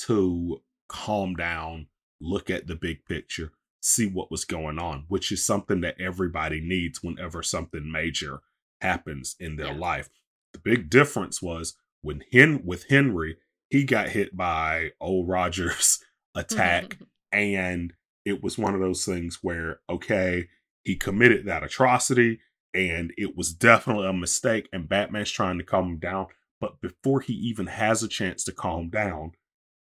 [0.00, 1.86] to calm down,
[2.20, 6.60] look at the big picture, see what was going on, which is something that everybody
[6.60, 8.42] needs whenever something major
[8.82, 9.78] happens in their Yeah.
[9.78, 10.10] life.
[10.52, 13.38] The big difference was when Hen with Henry,
[13.70, 15.98] he got hit by old Rogers
[16.34, 16.98] attack
[17.32, 20.48] and it was one of those things where okay
[20.82, 22.40] he committed that atrocity
[22.74, 26.26] and it was definitely a mistake and batman's trying to calm him down.
[26.60, 29.32] But before he even has a chance to calm down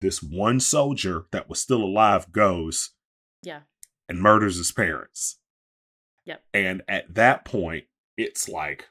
[0.01, 2.91] this one soldier that was still alive goes
[3.41, 3.61] yeah.
[4.07, 5.39] and murders his parents.
[6.25, 6.41] Yep.
[6.53, 7.83] and at that point
[8.15, 8.87] it's like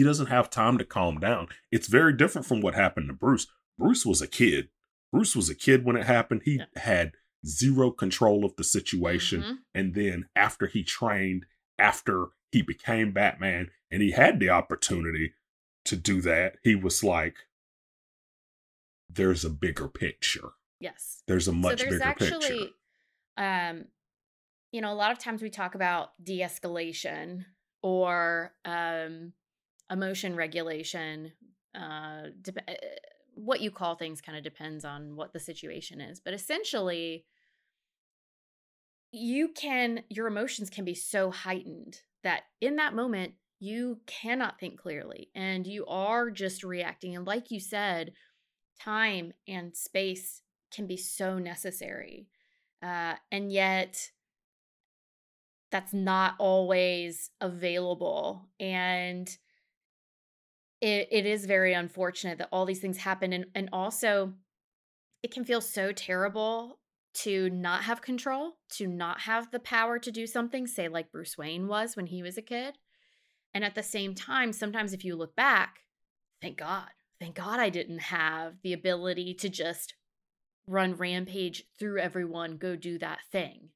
[0.00, 1.46] he doesn't have time to calm down.
[1.70, 3.46] It's very different from what happened to bruce.
[3.76, 4.70] Bruce was a kid.
[5.12, 6.40] Bruce was a kid when it happened.
[6.46, 6.64] He Yeah.
[6.80, 7.12] had
[7.46, 9.42] zero control of the situation.
[9.42, 9.58] Mhm.
[9.74, 11.44] and then after he trained
[11.78, 15.34] after he became batman and he had the opportunity
[15.84, 17.36] to do that he was like
[19.10, 20.50] there's a bigger picture.
[20.78, 21.22] Yes.
[21.26, 22.72] There's a much so there's bigger actually picture.
[23.36, 23.84] um
[24.72, 27.44] you know a lot of times we talk about de-escalation
[27.82, 29.32] or um
[29.90, 31.32] emotion regulation
[31.74, 32.74] uh, dep- uh
[33.34, 37.24] what you call things kind of depends on what the situation is but essentially
[39.12, 44.78] you can your emotions can be so heightened that in that moment you cannot think
[44.78, 48.12] clearly and you are just reacting and like you said
[48.80, 52.28] time and space can be so necessary
[52.82, 54.10] uh, and yet
[55.70, 59.36] that's not always available and
[60.80, 64.32] it, it is very unfortunate that all these things happen and, and also
[65.22, 66.78] it can feel so terrible
[67.12, 71.36] to not have control to not have the power to do something say like bruce
[71.36, 72.78] wayne was when he was a kid
[73.52, 75.80] and at the same time sometimes if you look back
[76.40, 76.88] thank god
[77.18, 79.94] thank god i didn't have the ability to just
[80.68, 83.70] run rampage through everyone go do that thing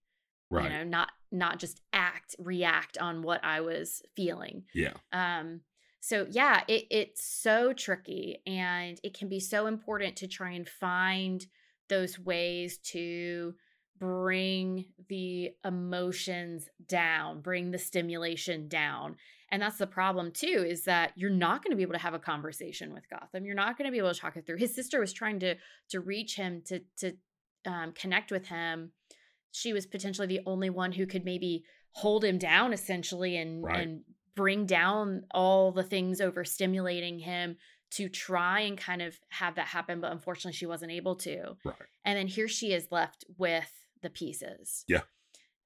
[0.51, 0.65] right.
[0.65, 4.65] you know not not just act react on what i was feeling.
[4.73, 4.93] Yeah.
[5.13, 5.61] Um
[6.05, 10.69] so yeah it, it's so tricky and it can be so important to try and
[10.69, 11.47] find
[11.89, 13.55] those ways to
[13.99, 19.17] bring the emotions down bring the stimulation down
[19.55, 22.13] and that's the problem too is that you're not going to be able to have
[22.13, 23.45] a conversation with gotham.
[23.45, 24.57] You're not going to be able to talk it through.
[24.57, 25.55] His sister was trying to
[25.91, 27.13] to reach him to to
[27.65, 28.91] um, connect with him.
[29.53, 31.63] She was potentially the only one who could maybe
[31.93, 33.83] hold him down essentially and Right.
[33.83, 34.01] and
[34.35, 37.57] bring down all the things overstimulating him
[37.93, 41.57] to try and kind of have that happen but unfortunately she wasn't able to.
[41.65, 41.77] Right.
[42.05, 43.71] And then here she is left with
[44.03, 44.85] the pieces.
[44.89, 45.03] Yeah.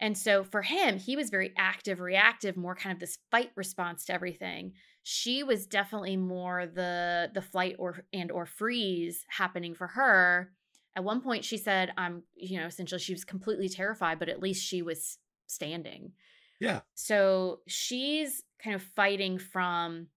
[0.00, 4.04] and so for him he was very active reactive more kind of this fight response
[4.06, 4.72] to everything.
[5.02, 10.52] She was definitely more the the flight or and or freeze happening for her.
[10.94, 14.42] At one point she said i'm you know essentially she was completely terrified but at
[14.42, 16.12] least she was standing
[16.60, 20.08] yeah so she's kind of fighting from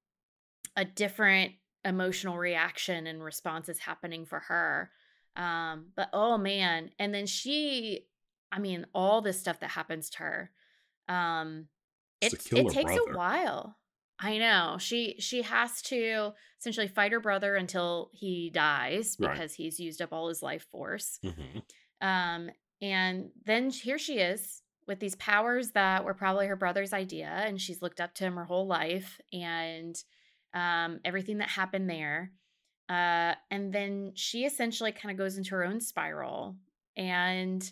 [0.76, 4.92] a different emotional reaction and responses happening for her.
[5.36, 8.08] Um, but oh man, and then she,
[8.52, 10.52] I mean, all this stuff that happens to her.
[11.08, 11.68] Um,
[12.22, 13.12] It's it it takes brother.
[13.12, 13.78] a while.
[14.20, 14.78] I know.
[14.80, 19.34] She she has to essentially fight her brother until he dies Right.
[19.34, 21.20] because he's used up all his life force.
[21.24, 21.64] Mhm.
[22.02, 22.50] Um,
[22.82, 27.62] and then here she is with these powers that were probably her brother's idea, and
[27.62, 29.96] she's looked up to him her whole life, and
[30.54, 32.34] um, everything that happened there.
[32.90, 36.58] Uh, and then she essentially kind of goes into her own spiral.
[36.98, 37.72] And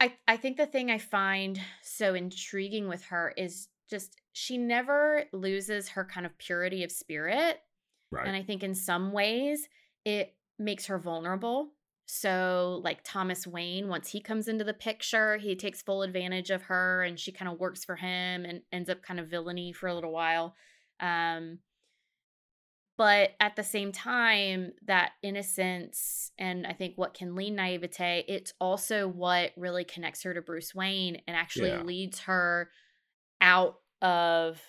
[0.00, 5.24] I I think the thing I find so intriguing with her is just she never
[5.34, 7.58] loses her kind of purity of spirit.
[8.10, 8.26] Right.
[8.26, 9.68] And I think in some ways
[10.06, 11.72] it makes her vulnerable.
[12.12, 16.62] So, like Thomas Wayne, once he comes into the picture, he takes full advantage of
[16.62, 19.86] her and she kind of works for him and ends up kind of villainy for
[19.88, 20.56] a little while.
[20.98, 21.60] Um,
[22.98, 28.52] but at the same time, that innocence and I think what can lead naivete, it's
[28.60, 31.82] also what really connects her to Bruce Wayne and actually Yeah.
[31.82, 32.70] leads her
[33.40, 34.62] out of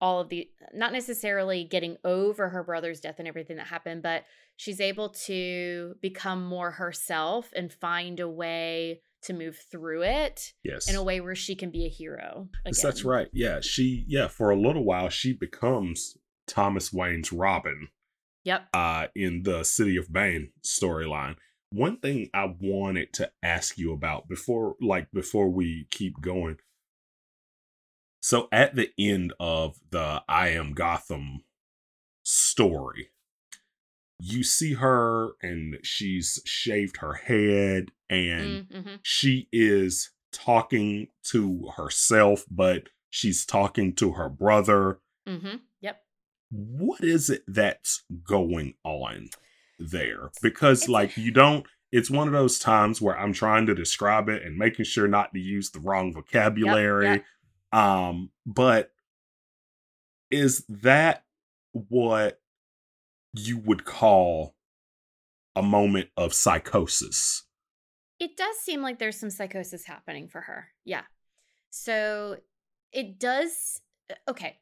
[0.00, 4.24] all of the not necessarily getting over her brother's death and everything that happened, but
[4.56, 10.88] she's able to become more herself and find a way to move through it yes.
[10.88, 12.48] in a way where she can be a hero.
[12.64, 13.28] Yes, That's right.
[13.32, 17.88] Yeah, she yeah, for a little while she becomes Thomas Wayne's Robin
[18.44, 18.68] Yep.
[18.72, 21.36] uh in the City of Bane storyline.
[21.70, 26.58] One thing I wanted to ask you about before like before we keep going.
[28.28, 31.44] So at the end of the I am Gotham
[32.22, 33.08] story,
[34.20, 38.94] you see her and she's shaved her head and Mm-hmm.
[39.02, 44.98] she is talking to herself, but she's talking to her brother.
[45.26, 45.56] Mm-hmm.
[45.80, 46.02] Yep.
[46.50, 49.30] What is it that's going on
[49.78, 50.32] there?
[50.42, 54.28] Because, It's- like, you don't, it's one of those times where I'm trying to describe
[54.28, 57.06] it and making sure not to use the wrong vocabulary.
[57.06, 57.24] yep.
[57.72, 58.92] Um, but
[60.30, 61.24] is that
[61.72, 62.40] what
[63.34, 64.54] you would call
[65.54, 67.44] a moment of psychosis?
[68.20, 70.68] It does seem like there's some psychosis happening for her.
[70.84, 71.02] Yeah.
[71.70, 72.38] So
[72.92, 73.80] it does.
[74.10, 74.58] uh, Okay.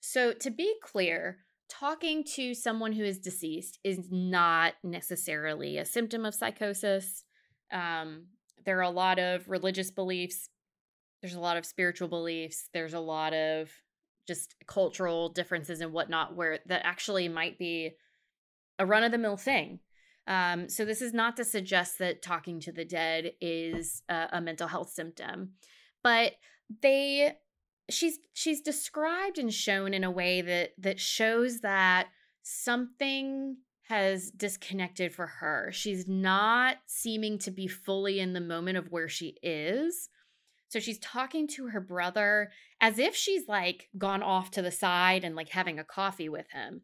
[0.00, 6.24] So to be clear, talking to someone who is deceased is not necessarily a symptom
[6.24, 7.24] of psychosis.
[7.70, 8.26] Um,
[8.64, 10.48] there are a lot of religious beliefs,
[11.20, 13.70] there's a lot of spiritual beliefs, there's a lot of
[14.26, 17.92] just cultural differences and whatnot where that actually might be
[18.78, 19.80] a run of the mill thing.
[20.26, 24.40] Um, so this is not to suggest that talking to the dead is a, a
[24.40, 25.52] mental health symptom,
[26.02, 26.34] but
[26.82, 27.32] they
[27.88, 32.08] she's she's described and shown in a way that that shows that
[32.42, 33.56] something
[33.88, 35.70] has disconnected for her.
[35.72, 40.08] She's not seeming to be fully in the moment of where she is.
[40.70, 45.24] So she's talking to her brother as if she's like gone off to the side
[45.24, 46.80] and like having a coffee with him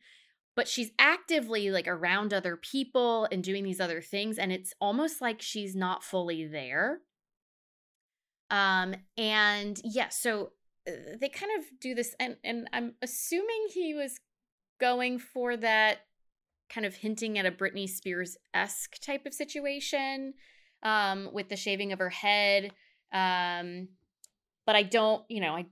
[0.57, 5.21] but she's actively like around other people and doing these other things and it's almost
[5.21, 7.01] like she's not fully there.
[8.51, 10.53] Um and yeah so
[10.89, 14.21] uh, they kind of do this and and i'm assuming he was
[14.81, 15.99] going for that
[16.71, 20.33] kind of hinting at a britney spears-esque type of situation
[20.85, 22.71] um with the shaving of her head
[23.17, 23.89] um
[24.67, 25.67] but i don't you know i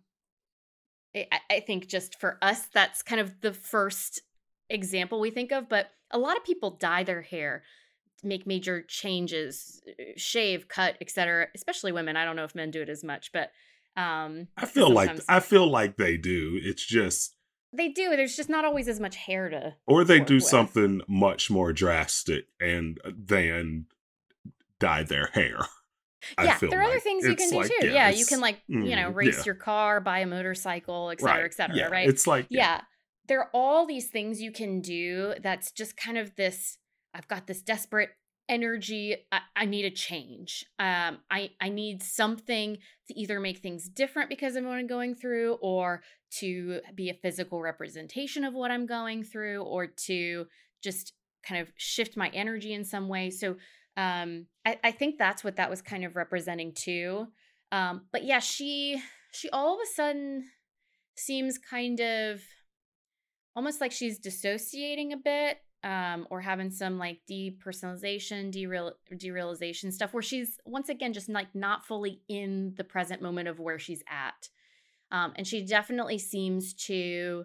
[1.14, 4.22] I, I think just for us, that's kind of the first
[4.68, 5.68] example we think of.
[5.68, 7.62] But a lot of people dye their hair,
[8.22, 11.48] make major changes, uh, shave, cut, etc.
[11.54, 12.16] Especially women.
[12.16, 13.50] I don't know if men do it as much, but
[13.96, 16.58] um, I feel like I feel like they do.
[16.60, 17.36] It's just
[17.72, 18.10] they do.
[18.10, 19.74] There's just not always as much hair to.
[19.86, 20.44] or they do with.
[20.44, 23.86] something much more drastic and than
[24.80, 25.58] dye their hair.
[26.42, 27.88] Yeah, there are other things you can do like, too.
[27.88, 29.44] Yeah, you can like you know mm, race yeah.
[29.46, 31.76] your car, buy a motorcycle, etc., right, etc.
[31.76, 32.08] yeah, right?
[32.08, 32.82] It's like yeah
[33.26, 36.78] there are all these things you can do that's just kind of this
[37.14, 38.10] i've got this desperate
[38.48, 42.76] energy i, I need a change um i i need something
[43.08, 46.02] to either make things different because of what i'm going through or
[46.40, 50.46] to be a physical representation of what i'm going through or to
[50.82, 51.14] just
[51.46, 53.56] kind of shift my energy in some way so
[53.96, 57.28] um i, I think that's what that was kind of representing too.
[57.72, 59.02] Um but yeah she
[59.32, 60.44] she all of a sudden
[61.16, 62.40] seems kind of
[63.56, 70.14] almost like she's dissociating a bit um, or having some like depersonalization dereal- derealization stuff
[70.14, 74.02] where she's once again just like not fully in the present moment of where she's
[74.08, 74.48] at.
[75.12, 77.44] Um, and she definitely seems to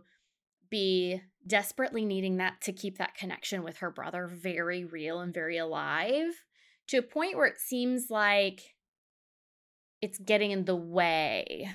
[0.69, 5.57] be desperately needing that to keep that connection with her brother very real and very
[5.57, 6.43] alive
[6.87, 8.75] to a point where it seems like
[10.01, 11.69] it's getting in the way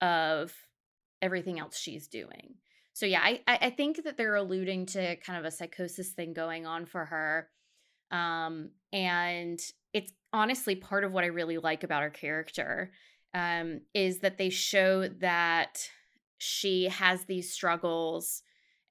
[0.00, 0.54] of
[1.20, 2.54] everything else she's doing.
[2.94, 6.66] So yeah, I I think that they're alluding to kind of a psychosis thing going
[6.66, 7.48] on for her.
[8.10, 9.58] Um, and
[9.92, 12.92] it's honestly part of what I really like about her character
[13.34, 15.88] um, is that they show that
[16.38, 18.42] she has these struggles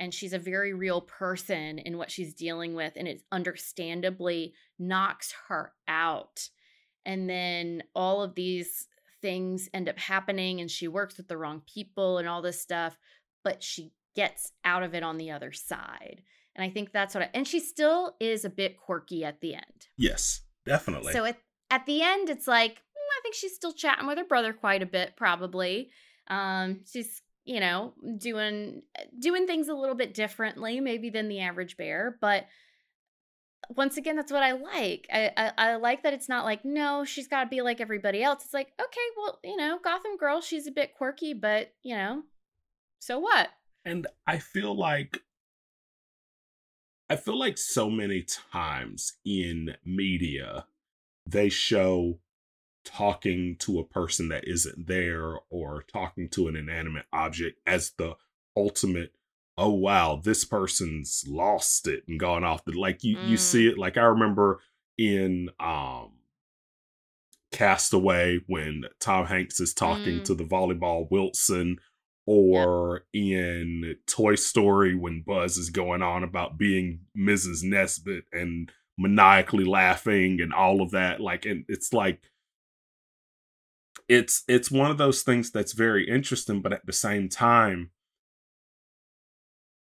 [0.01, 5.31] and she's a very real person in what she's dealing with and it understandably knocks
[5.47, 6.49] her out.
[7.05, 8.87] And then all of these
[9.21, 12.97] things end up happening and she works with the wrong people and all this stuff
[13.43, 16.23] but she gets out of it on the other side.
[16.55, 19.53] And i think that's what I, and she still is a bit quirky at the
[19.53, 19.87] end.
[19.97, 21.13] Yes definitely.
[21.13, 21.37] So at,
[21.69, 24.81] at the end it's like mm, i think she's still chatting with her brother quite
[24.81, 25.91] a bit probably.
[26.27, 31.39] Um she's you know doing eh, doing things a little bit differently maybe than the
[31.39, 32.45] average bear but
[33.75, 35.07] once again that's what i like.
[35.11, 38.23] I, I, I like that it's not like no she's got to be like everybody
[38.23, 38.43] else.
[38.43, 42.23] It's like okay well you know gotham girl she's a bit quirky but you know
[42.99, 43.49] so what?
[43.85, 45.21] And i feel like
[47.09, 50.65] i feel like so many times in media
[51.25, 52.19] they show
[52.83, 58.15] talking to a person that isn't there or talking to an inanimate object as the
[58.57, 59.13] ultimate
[59.57, 63.29] oh wow this person's lost it and gone off the like you mm.
[63.29, 64.59] you see it like i remember
[64.97, 66.11] in um
[67.51, 70.23] castaway when tom hanks is talking mm.
[70.23, 71.77] to the volleyball wilson
[72.25, 79.65] or in toy story when buzz is going on about being mrs Nesbit and maniacally
[79.65, 82.21] laughing and all of that like and it's like
[84.11, 87.91] it's it's one of those things that's very interesting but at the same time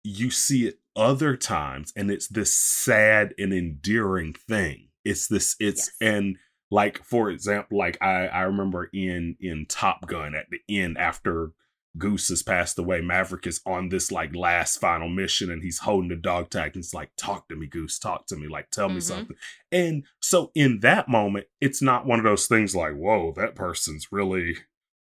[0.04, 5.90] you see it other times and it's this sad and endearing thing it's this it's
[6.02, 6.14] yes.
[6.14, 6.38] and
[6.70, 11.54] like for example like i i remember in in top gun at the end after
[11.98, 13.02] Goose has passed away.
[13.02, 16.84] Maverick is on this like last final mission and he's holding the dog tag and
[16.84, 18.96] it's like, talk to me, Goose, talk to me, like tell mm-hmm.
[18.96, 19.36] me something.
[19.72, 24.12] And so in that moment, it's not one of those things like, whoa, that person's
[24.12, 24.58] really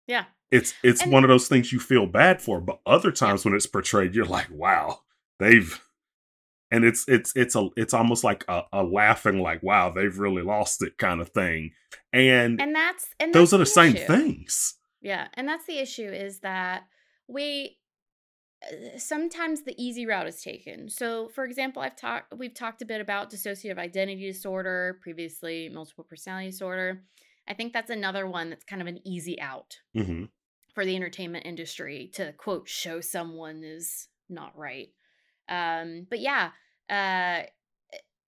[0.07, 0.25] Yeah.
[0.51, 3.55] It's it's and one of those things you feel bad for, but other times when
[3.55, 5.01] it's portrayed, you're like, wow,
[5.39, 5.81] they've
[6.71, 10.43] and it's it's it's a it's almost like a, a laughing like wow they've really
[10.43, 11.71] lost it kind of thing
[12.13, 14.07] and and that's and those that's are the same issue.
[14.07, 16.85] things yeah, and that's the issue is that
[17.29, 17.77] we
[18.65, 20.89] uh, sometimes the easy route is taken.
[20.89, 26.05] So, for example, I've talked we've talked a bit about dissociative identity disorder, previously multiple
[26.09, 27.03] personality disorder.
[27.47, 30.25] I think that's another one that's kind of an easy out mm-hmm.
[30.75, 34.89] for the entertainment industry to quote show someone is not right.
[35.51, 36.53] Um, but yeah,
[36.89, 37.43] uh,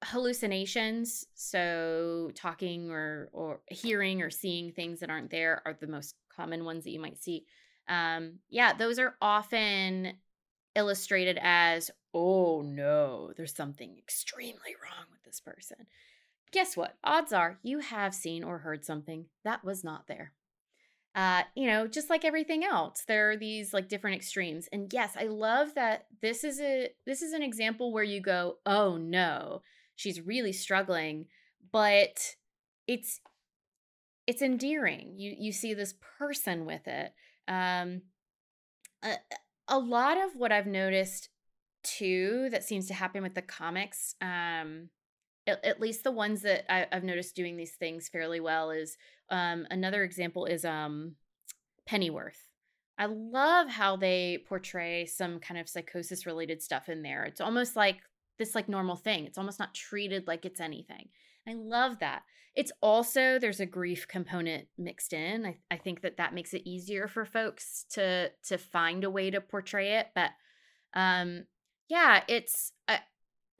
[0.05, 6.17] hallucinations, so talking or or hearing or seeing things that aren't there, are the most
[6.37, 7.46] common ones that you might see.
[7.88, 10.14] Um, yeah, those are often
[10.75, 15.87] illustrated as, oh no, there's something extremely wrong with this person.
[16.53, 16.96] Guess what?
[17.03, 20.33] Odds are you have seen or heard something that was not there.
[21.14, 24.68] Uh, you know, just like everything else, there are these like different extremes.
[24.70, 28.59] And yes, I love that this is a this is an example where you go,
[28.66, 29.62] oh no,
[29.94, 31.27] she's really struggling,
[31.72, 32.37] but
[32.87, 33.20] it's
[34.27, 35.15] it's endearing.
[35.17, 37.12] You you see this person with it.
[37.49, 38.03] Um,
[39.03, 39.15] a,
[39.69, 41.29] a lot of what I've noticed
[41.83, 44.89] too that seems to happen with the comics, um,
[45.47, 48.97] at, at least the ones that I, have noticed doing these things fairly well, is
[49.31, 51.15] um, another example is um,
[51.87, 52.49] Pennyworth.
[52.99, 57.25] I love how they portray some kind of psychosis related stuff in there.
[57.25, 57.99] It's almost like
[58.39, 59.27] this like normal thing.
[59.27, 61.09] It's almost not treated like it's anything.
[61.49, 62.23] I love that.
[62.55, 65.45] It's also there's a grief component mixed in.
[65.45, 69.31] I, I think that that makes it easier for folks to to find a way
[69.31, 70.09] to portray it.
[70.15, 70.31] But
[70.95, 71.45] um,
[71.89, 73.01] yeah, it's I,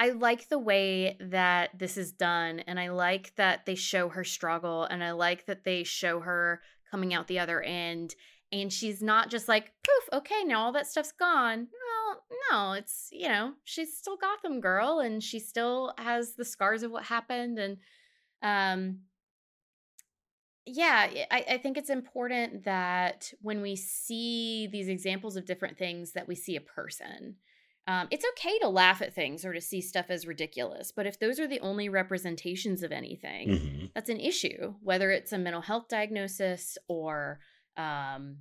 [0.01, 4.24] I like the way that this is done, and I like that they show her
[4.24, 8.14] struggle, and I like that they show her coming out the other end.
[8.53, 11.66] And she's not just like, poof, okay, now all that stuff's gone.
[11.66, 12.20] No,
[12.51, 16.92] no, it's, you know, she's still Gotham girl and she still has the scars of
[16.92, 17.59] what happened.
[17.59, 17.78] And
[18.42, 19.01] um,
[20.64, 26.12] yeah, I, I think it's important that when we see these examples of different things,
[26.12, 27.36] that we see a person.
[27.88, 31.20] Um, it's okay to laugh at things or to see stuff as ridiculous, but if
[31.20, 33.86] those are the only representations of anything, mm-hmm.
[33.94, 34.74] that's an issue.
[34.82, 37.38] Whether it's a mental health diagnosis or
[37.77, 38.39] um,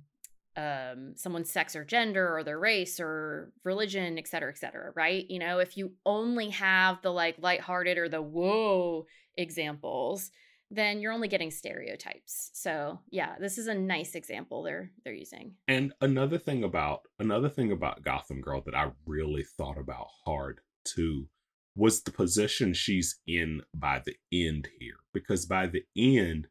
[0.56, 5.26] um, someone's sex or gender or their race or religion, et cetera, et cetera, right?
[5.28, 9.06] You know, if you only have the like lighthearted or the whoa
[9.36, 10.30] examples,
[10.70, 12.50] then you're only getting stereotypes.
[12.54, 15.54] So yeah, this is a nice example they're they're using.
[15.68, 20.60] And another thing about another thing about Gotham Girl that I really thought about hard
[20.84, 21.28] too
[21.76, 24.96] was the position she's in by the end here.
[25.12, 26.48] Because by the end,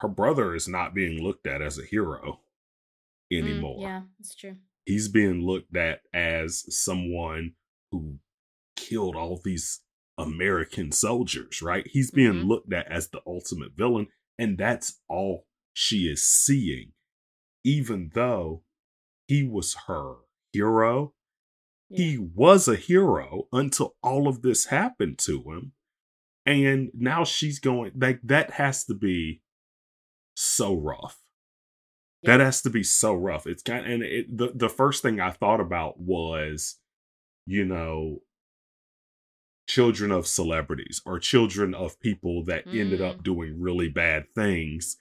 [0.00, 2.40] her brother is not being looked at as a hero
[3.32, 3.78] anymore.
[3.78, 4.56] Mm, yeah, that's true.
[4.84, 7.52] He's being looked at as someone
[7.90, 8.18] who
[8.76, 9.80] killed all these
[10.18, 11.86] American soldiers, right?
[11.86, 12.48] He's being mm-hmm.
[12.48, 16.92] looked at as the ultimate villain, and that's all she is seeing,
[17.64, 18.62] even though
[19.26, 20.16] he was her
[20.52, 21.14] hero.
[21.88, 22.04] Yeah.
[22.04, 25.72] He was a hero until all of this happened to him.
[26.46, 29.40] And now she's going like that has to be
[30.34, 31.20] so rough.
[32.22, 32.36] Yeah.
[32.36, 33.46] That has to be so rough.
[33.46, 36.78] It's kind of, and it, the the first thing I thought about was,
[37.46, 38.22] you know,
[39.66, 42.80] children of celebrities or children of people that mm.
[42.80, 43.22] ended up mm.
[43.22, 44.96] doing really bad things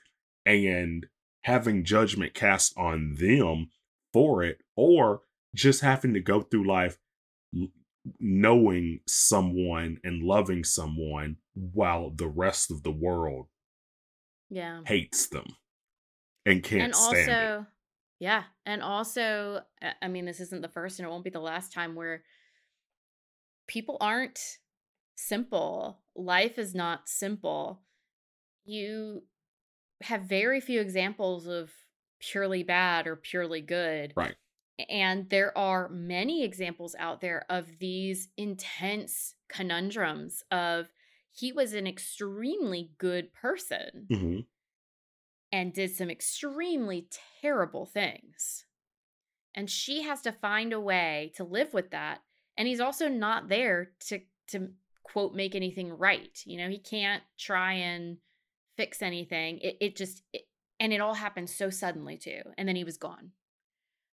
[0.46, 1.08] and
[1.44, 3.70] having judgment cast on them
[4.12, 5.22] for it or
[5.56, 6.98] just having to go through life
[8.20, 13.48] knowing someone and loving someone while the rest of the world
[14.54, 15.46] yeah hates them
[16.46, 17.66] and can't and stand also, it.
[18.20, 21.40] Yeah, and also uh, I mean this isn't the first and it won't be the
[21.40, 22.24] last time where
[23.68, 24.40] people aren't
[25.16, 26.00] simple.
[26.16, 27.82] Life is not simple.
[28.66, 29.24] You
[30.02, 31.72] have very few examples of
[32.20, 34.14] purely bad or purely good.
[34.16, 34.36] Right.
[34.90, 40.88] And there are many examples out there of these intense conundrums of
[41.34, 44.40] he was an extremely good person mm-hmm.
[45.52, 47.08] and did some extremely
[47.42, 48.66] terrible things.
[49.56, 52.22] And she has to find a way to live with that.
[52.58, 54.20] And he's also not there to
[54.50, 54.70] to
[55.04, 56.40] quote make anything right.
[56.46, 58.18] You know, he can't try and
[58.78, 59.60] fix anything.
[59.60, 60.44] It it just it,
[60.80, 62.42] and it all happened so suddenly too.
[62.58, 63.32] And then he was gone.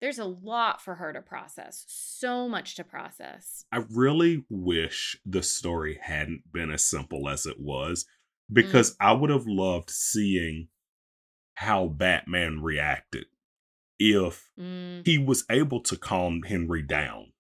[0.06, 1.84] There's a lot for her to process.
[1.88, 3.66] So much to process.
[3.72, 8.06] I really wish the story hadn't been as simple as it was
[8.54, 8.98] because mm.
[9.00, 10.68] I would have loved seeing
[11.56, 13.26] how Batman reacted
[13.98, 15.04] if mm.
[15.04, 17.32] he was able to calm Henry down.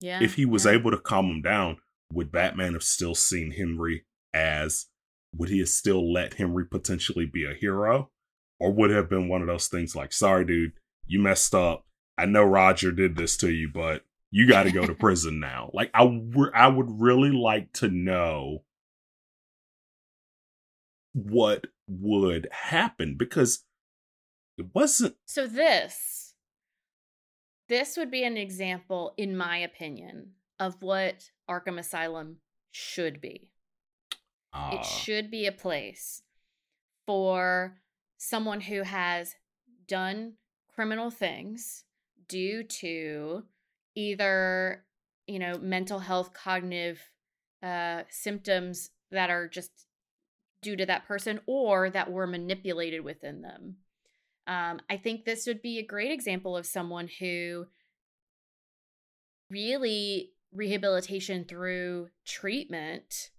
[0.00, 0.20] Yeah.
[0.20, 0.72] If he was yeah.
[0.72, 1.76] able to calm him down,
[2.12, 4.86] would Batman have still seen Henry as
[5.36, 8.10] would he have still let Henry potentially be a hero?
[8.58, 10.72] Or would it have been one of those things like, sorry, dude,
[11.10, 11.84] you messed up.
[12.16, 15.70] I know Roger did this to you, but you got to go to prison now.
[15.74, 18.62] Like, I, w- I would really like to know
[21.12, 23.64] what would happen because
[24.56, 25.16] it wasn't.
[25.26, 26.34] So, this,
[27.68, 32.36] this would be an example, in my opinion, of what Arkham Asylum
[32.70, 33.48] should be.
[34.52, 34.70] Uh.
[34.74, 34.82] It ah.
[34.82, 36.22] should be a place
[37.04, 37.80] for
[38.16, 39.34] someone who has
[39.88, 40.34] done
[40.80, 41.84] criminal things
[42.26, 43.42] due to
[43.94, 44.82] either,
[45.26, 46.98] you know, mental health, cognitive
[47.62, 49.70] uh, symptoms that are just
[50.62, 53.76] due to that person or that were manipulated within them.
[54.46, 57.66] Um, I think this would be a great example of someone who
[59.50, 63.32] really rehabilitation through treatment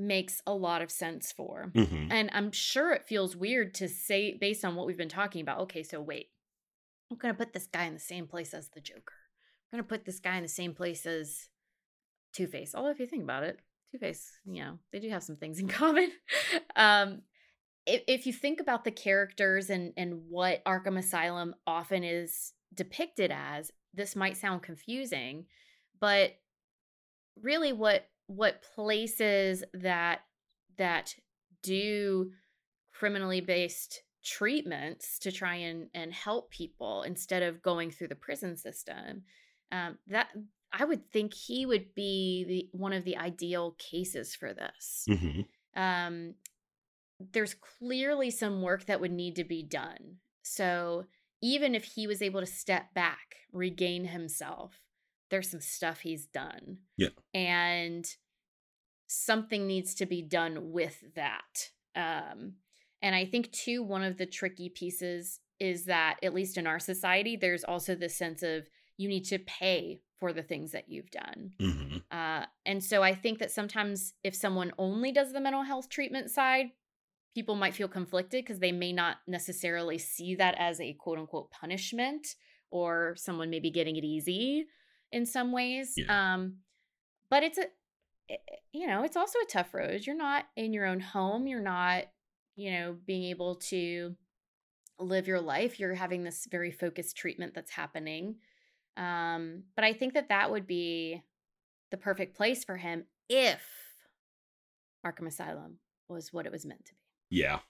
[0.00, 1.70] makes a lot of sense for.
[1.74, 2.10] Mm-hmm.
[2.10, 5.60] And I'm sure it feels weird to say, based on what we've been talking about,
[5.60, 6.28] okay, so wait,
[7.10, 9.14] I'm going to put this guy in the same place as the Joker.
[9.72, 11.48] I'm going to put this guy in the same place as
[12.32, 12.74] Two Face.
[12.74, 13.58] Although, if you think about it,
[13.92, 16.10] Two Face, you know, they do have some things in common.
[16.76, 17.22] um,
[17.86, 23.32] if, if you think about the characters and and what Arkham Asylum often is depicted
[23.32, 25.46] as, this might sound confusing
[26.00, 26.32] but
[27.40, 30.20] really what what places that
[30.78, 31.16] that
[31.64, 32.30] do
[32.92, 38.56] criminally based treatments to try and and help people instead of going through the prison
[38.56, 39.22] system
[39.72, 40.28] um, that
[40.72, 45.40] i would think he would be the one of the ideal cases for this mm-hmm.
[45.80, 46.34] um,
[47.32, 51.04] there's clearly some work that would need to be done so
[51.42, 54.78] even if he was able to step back regain himself
[55.30, 56.78] there's some stuff he's done.
[56.96, 57.08] Yeah.
[57.32, 58.06] And
[59.06, 61.70] something needs to be done with that.
[61.96, 62.54] Um,
[63.02, 66.78] and I think, too, one of the tricky pieces is that, at least in our
[66.78, 71.10] society, there's also this sense of you need to pay for the things that you've
[71.10, 71.52] done.
[71.58, 71.96] Mm-hmm.
[72.10, 76.30] Uh, and so I think that sometimes if someone only does the mental health treatment
[76.30, 76.66] side,
[77.34, 81.50] people might feel conflicted because they may not necessarily see that as a quote unquote
[81.50, 82.34] punishment
[82.70, 84.66] or someone maybe getting it easy
[85.12, 85.94] in some ways.
[85.96, 86.34] Yeah.
[86.34, 86.56] Um,
[87.30, 87.64] but it's a
[88.72, 90.06] you know, it's also a tough road.
[90.06, 91.46] You're not in your own home.
[91.48, 92.04] You're not,
[92.54, 94.14] you know, being able to
[95.00, 95.80] live your life.
[95.80, 98.36] You're having this very focused treatment that's happening.
[98.96, 101.22] Um, but I think that that would be
[101.90, 103.62] the perfect place for him if
[105.04, 107.38] Arkham Asylum was what it was meant to be.
[107.38, 107.60] Yeah.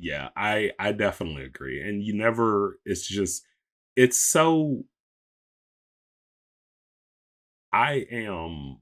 [0.00, 1.86] Yeah, I I definitely agree.
[1.86, 3.44] And you never it's just
[3.96, 4.84] it's so
[7.72, 8.78] I am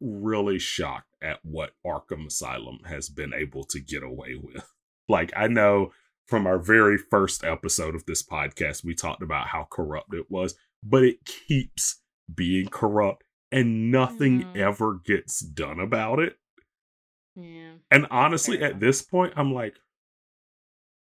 [0.00, 4.64] really shocked at what Arkham Asylum has been able to get away with.
[5.08, 5.92] Like I know
[6.26, 10.56] from our very first episode of this podcast we talked about how corrupt it was,
[10.82, 12.00] but it keeps
[12.34, 14.56] being corrupt and nothing mm.
[14.56, 16.38] ever gets done about it.
[17.36, 17.74] Yeah.
[17.90, 19.76] And honestly, at this point, I'm like,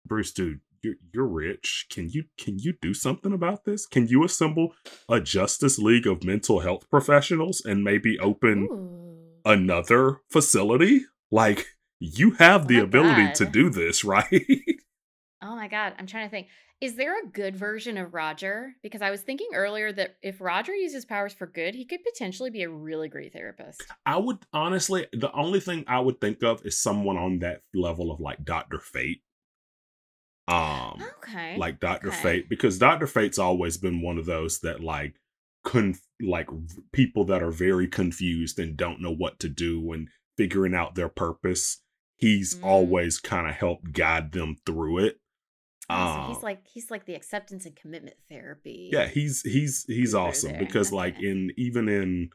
[0.07, 1.87] Bruce, dude, you're you're rich.
[1.91, 3.87] Can you can you do something about this?
[3.87, 4.75] Can you assemble
[5.09, 9.41] a Justice League of mental health professionals and maybe open Ooh.
[9.45, 11.07] another facility?
[11.31, 11.67] Like
[11.99, 13.35] you have oh the ability God.
[13.37, 14.47] to do this, right?
[15.43, 16.49] oh my God, I'm trying to think.
[16.81, 18.75] Is there a good version of Roger?
[18.83, 22.51] Because I was thinking earlier that if Roger uses powers for good, he could potentially
[22.51, 23.83] be a really great therapist.
[24.05, 28.11] I would honestly, the only thing I would think of is someone on that level
[28.11, 28.81] of like Dr.
[28.81, 29.23] Fate.
[30.47, 31.57] Um okay.
[31.57, 32.09] Like Dr.
[32.09, 32.17] Okay.
[32.17, 33.07] Fate because Dr.
[33.07, 35.15] Fate's always been one of those that like
[35.65, 36.49] conf- like
[36.93, 41.09] people that are very confused and don't know what to do and figuring out their
[41.09, 41.81] purpose.
[42.17, 42.65] He's mm.
[42.65, 45.19] always kind of helped guide them through it.
[45.91, 48.91] Oh, so he's um like he's like the acceptance and commitment therapy.
[48.93, 50.61] Yeah, he's he's he's awesome there.
[50.61, 50.97] because okay.
[50.97, 52.31] like in even in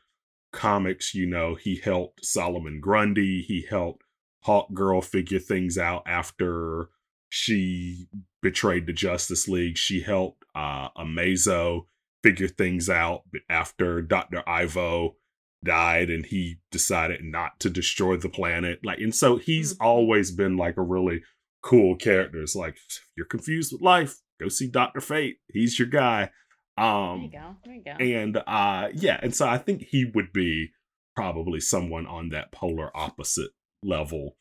[0.52, 4.04] comics, you know, he helped Solomon Grundy, he helped
[4.46, 6.90] Hawkgirl figure things out after
[7.30, 8.08] she
[8.42, 9.78] betrayed the Justice League.
[9.78, 11.86] She helped uh Amazo
[12.24, 14.48] figure things out after Dr.
[14.48, 15.16] Ivo
[15.64, 18.80] died and he decided not to destroy the planet.
[18.84, 19.86] Like and so he's mm-hmm.
[19.86, 21.22] always been like a really
[21.62, 22.42] cool character.
[22.42, 22.78] It's Like
[23.16, 25.38] you're confused with life, go see Doctor Fate.
[25.48, 26.32] He's your guy.
[26.78, 27.56] Um, there you go.
[27.66, 28.22] There you go.
[28.22, 30.72] And uh, yeah, and so I think he would be
[31.16, 33.52] probably someone on that polar opposite
[33.84, 34.38] level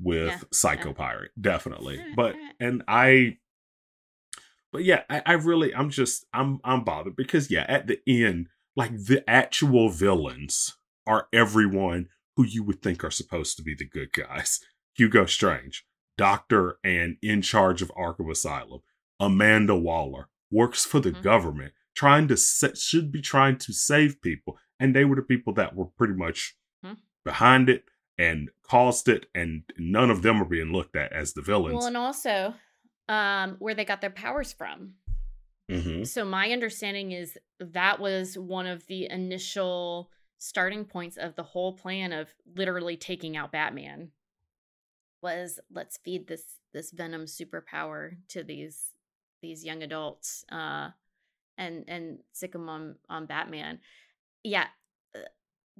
[0.00, 0.40] with yeah.
[0.52, 2.04] Psycho Pirate, definitely.
[2.16, 3.38] But and I,
[4.72, 8.48] but yeah, I, I really, I'm just, I'm, I'm bothered because yeah, at the end,
[8.76, 10.76] like the actual villains
[11.06, 14.60] are everyone who you would think are supposed to be the good guys.
[14.94, 15.84] Hugo Strange,
[16.16, 18.80] doctor and in charge of Arkham Asylum,
[19.20, 21.22] Amanda Waller, works for the mm-hmm.
[21.22, 25.52] government, trying to set, should be trying to save people, and they were the people
[25.54, 26.94] that were pretty much mm-hmm.
[27.24, 27.84] behind it
[28.18, 31.76] and caused it, and none of them are being looked at as the villains.
[31.76, 32.54] Well, and also
[33.08, 34.94] um, where they got their powers from.
[35.70, 36.04] Mm-hmm.
[36.04, 41.72] So my understanding is that was one of the initial starting points of the whole
[41.72, 44.10] plan of literally taking out Batman
[45.22, 48.90] was let's feed this this venom superpower to these
[49.42, 50.90] these young adults uh
[51.56, 53.80] and and sic them on on batman
[54.44, 54.66] yeah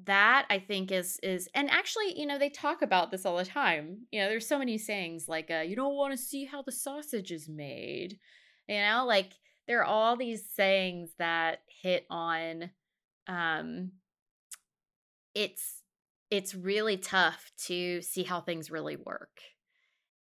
[0.04, 3.44] that i think is is and actually you know they talk about this all the
[3.44, 6.62] time you know there's so many sayings like uh you don't want to see how
[6.62, 8.18] the sausage is made
[8.68, 9.32] you know like
[9.66, 12.70] there are all these sayings that hit on
[13.26, 13.90] um
[15.34, 15.82] it's
[16.30, 19.40] it's really tough to see how things really work.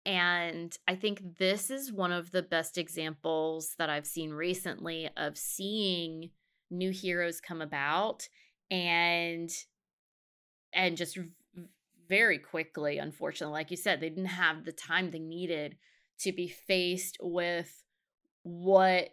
[0.05, 5.37] And I think this is one of the best examples that I've seen recently of
[5.37, 6.29] seeing
[6.69, 8.27] new heroes come about
[8.71, 9.49] and
[10.73, 11.17] and just
[12.07, 15.75] very quickly unfortunately like you said they didn't have the time they needed
[16.19, 17.83] to be faced with
[18.43, 19.09] what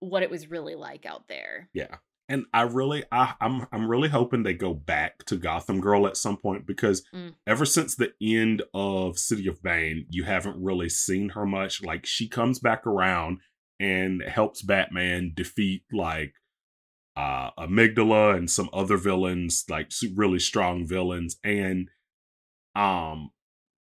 [0.00, 1.68] what it was really like out there.
[1.72, 1.96] Yeah
[2.28, 6.16] and I really, I, I'm, I'm really hoping they go back to Gotham Girl at
[6.16, 7.34] some point because mm.
[7.46, 11.82] ever since the end of City of Bane, you haven't really seen her much.
[11.82, 13.40] Like she comes back around
[13.78, 16.34] and helps Batman defeat like
[17.16, 21.90] uh Amygdala and some other villains, like really strong villains, and
[22.74, 23.30] um,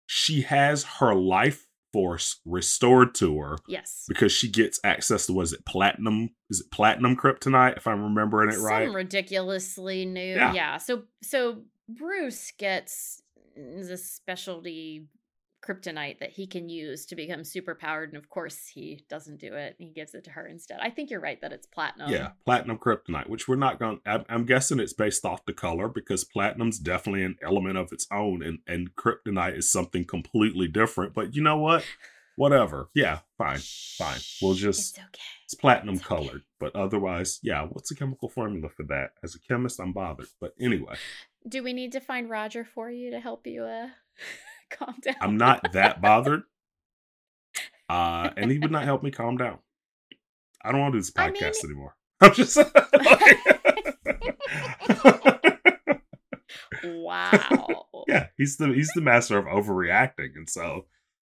[0.06, 3.58] she has her life force restored to her.
[3.68, 4.06] Yes.
[4.08, 6.30] Because she gets access to was it platinum?
[6.50, 8.92] Is it platinum kryptonite if I'm remembering it Some right?
[8.92, 10.36] ridiculously new.
[10.36, 10.54] Yeah.
[10.54, 10.78] yeah.
[10.78, 13.22] So so Bruce gets
[13.56, 15.08] the specialty
[15.68, 18.10] kryptonite that he can use to become super powered.
[18.10, 19.76] And of course, he doesn't do it.
[19.78, 20.80] He gives it to her instead.
[20.82, 22.10] I think you're right that it's platinum.
[22.10, 24.26] Yeah, platinum kryptonite, which we're not going to.
[24.30, 28.42] I'm guessing it's based off the color because platinum's definitely an element of its own.
[28.44, 31.14] And, and kryptonite is something completely different.
[31.14, 31.84] But you know what?
[32.38, 32.88] whatever.
[32.94, 33.60] Yeah, fine,
[33.98, 34.20] fine.
[34.42, 35.22] We'll just It's okay.
[35.44, 36.16] it's platinum It's okay.
[36.16, 37.64] colored, but otherwise, yeah.
[37.66, 39.12] What's the chemical formula for that?
[39.24, 40.28] As a chemist, I'm bothered.
[40.40, 40.96] But anyway,
[41.48, 43.88] Do we need to find Roger for you to help you uh
[44.78, 45.16] calm down?
[45.22, 46.44] I'm not that bothered.
[47.90, 49.60] Uh, and he would not help me calm down.
[50.62, 51.96] I don't want to do this I podcast mean- anymore.
[52.22, 52.74] I'm just like,
[56.84, 57.86] wow.
[58.08, 60.86] yeah, he's the he's the master of overreacting, and so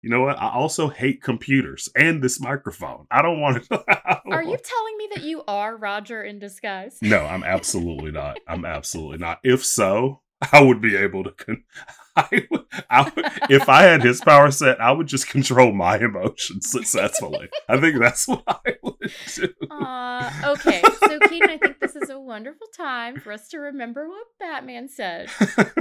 [0.02, 0.40] you know what?
[0.40, 3.06] I also hate computers and this microphone.
[3.10, 3.68] I don't want to.
[3.68, 6.98] Don't Are you want- telling me that you are Roger in disguise?
[7.02, 8.38] No, I'm absolutely not.
[8.46, 9.40] I'm absolutely not.
[9.42, 10.22] If so,
[10.52, 11.30] I would be able to.
[11.32, 11.64] Con-
[12.16, 15.98] I would, I would, if I had his power set, I would just control my
[15.98, 17.48] emotions successfully.
[17.68, 19.54] I think that's what I would do.
[19.70, 24.08] Uh, okay, so Keaton, I think this is a wonderful time for us to remember
[24.08, 25.30] what Batman said,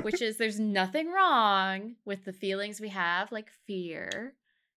[0.04, 4.34] which is there's nothing wrong with the feelings we have, like fear.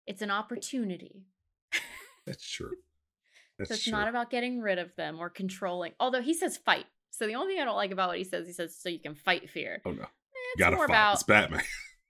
[0.06, 1.26] It's an opportunity.
[2.26, 2.76] that's true.
[3.58, 3.92] That's So it's true.
[3.92, 5.92] not about getting rid of them or controlling.
[6.00, 6.86] Although he says fight.
[7.20, 8.98] So the only thing I don't like about what he says, he says so you
[8.98, 9.82] can fight fear.
[9.84, 10.04] oh no,
[10.54, 10.94] It's gotta more fight.
[10.94, 11.62] about It's Batman.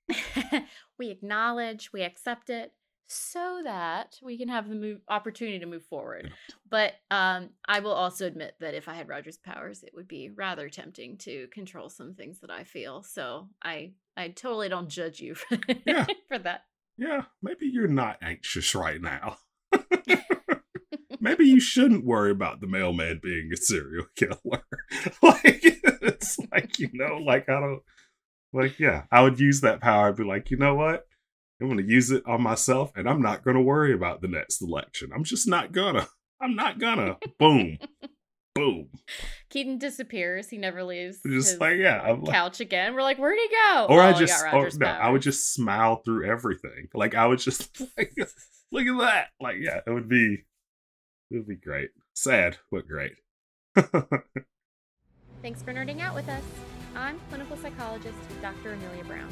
[1.00, 2.72] we acknowledge, we accept it
[3.08, 6.30] so that we can have the move opportunity to move forward.
[6.70, 10.30] But um I will also admit that if I had Roger's powers, it would be
[10.30, 13.02] rather tempting to control some things that I feel.
[13.02, 16.06] So I I totally don't judge you for, Yeah.
[16.28, 16.66] for that.
[16.96, 19.38] Yeah, maybe you're not anxious right now.
[21.20, 24.38] Maybe you shouldn't worry about the mailman being a serial killer.
[25.22, 25.60] like
[26.02, 27.82] it's like you know, like I don't
[28.52, 30.08] like yeah, I would use that power.
[30.08, 31.06] I'd be like, you know what?
[31.60, 35.10] I'm gonna use it on myself, and I'm not gonna worry about the next election.
[35.14, 36.08] I'm just not gonna.
[36.40, 37.18] I'm not gonna.
[37.38, 37.76] Boom,
[38.54, 38.88] boom.
[39.50, 40.48] Keaton disappears.
[40.48, 42.94] He never leaves Just like yeah, I'm like, couch again.
[42.94, 43.86] We're like, where'd he go?
[43.90, 46.88] or Oh, I just, or no, I would just smile through everything.
[46.94, 48.14] Like I would just like,
[48.72, 49.26] look at that.
[49.38, 50.44] Like yeah, it would be,
[51.30, 51.90] it would be great.
[52.14, 53.12] Sad, but great.
[55.42, 56.42] Thanks for nerding out with us.
[56.94, 58.72] I'm clinical psychologist Dr.
[58.72, 59.30] Amelia Brown.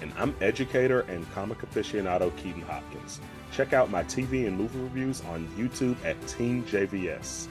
[0.00, 3.20] and I'm educator and comic aficionado Keaton Hopkins.
[3.52, 7.46] Check out my TV and movie reviews on YouTube at Team JVS.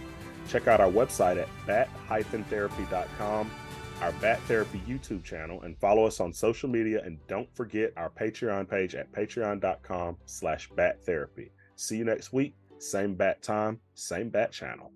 [0.50, 3.52] Check out our website at bat-therapy.com,
[4.02, 7.02] our Bat Therapy YouTube channel, and follow us on social media.
[7.06, 11.52] And don't forget our Patreon page at patreon.com slash bat therapy.
[11.78, 12.56] See you next week.
[12.82, 14.92] Same bat time, same bat channel.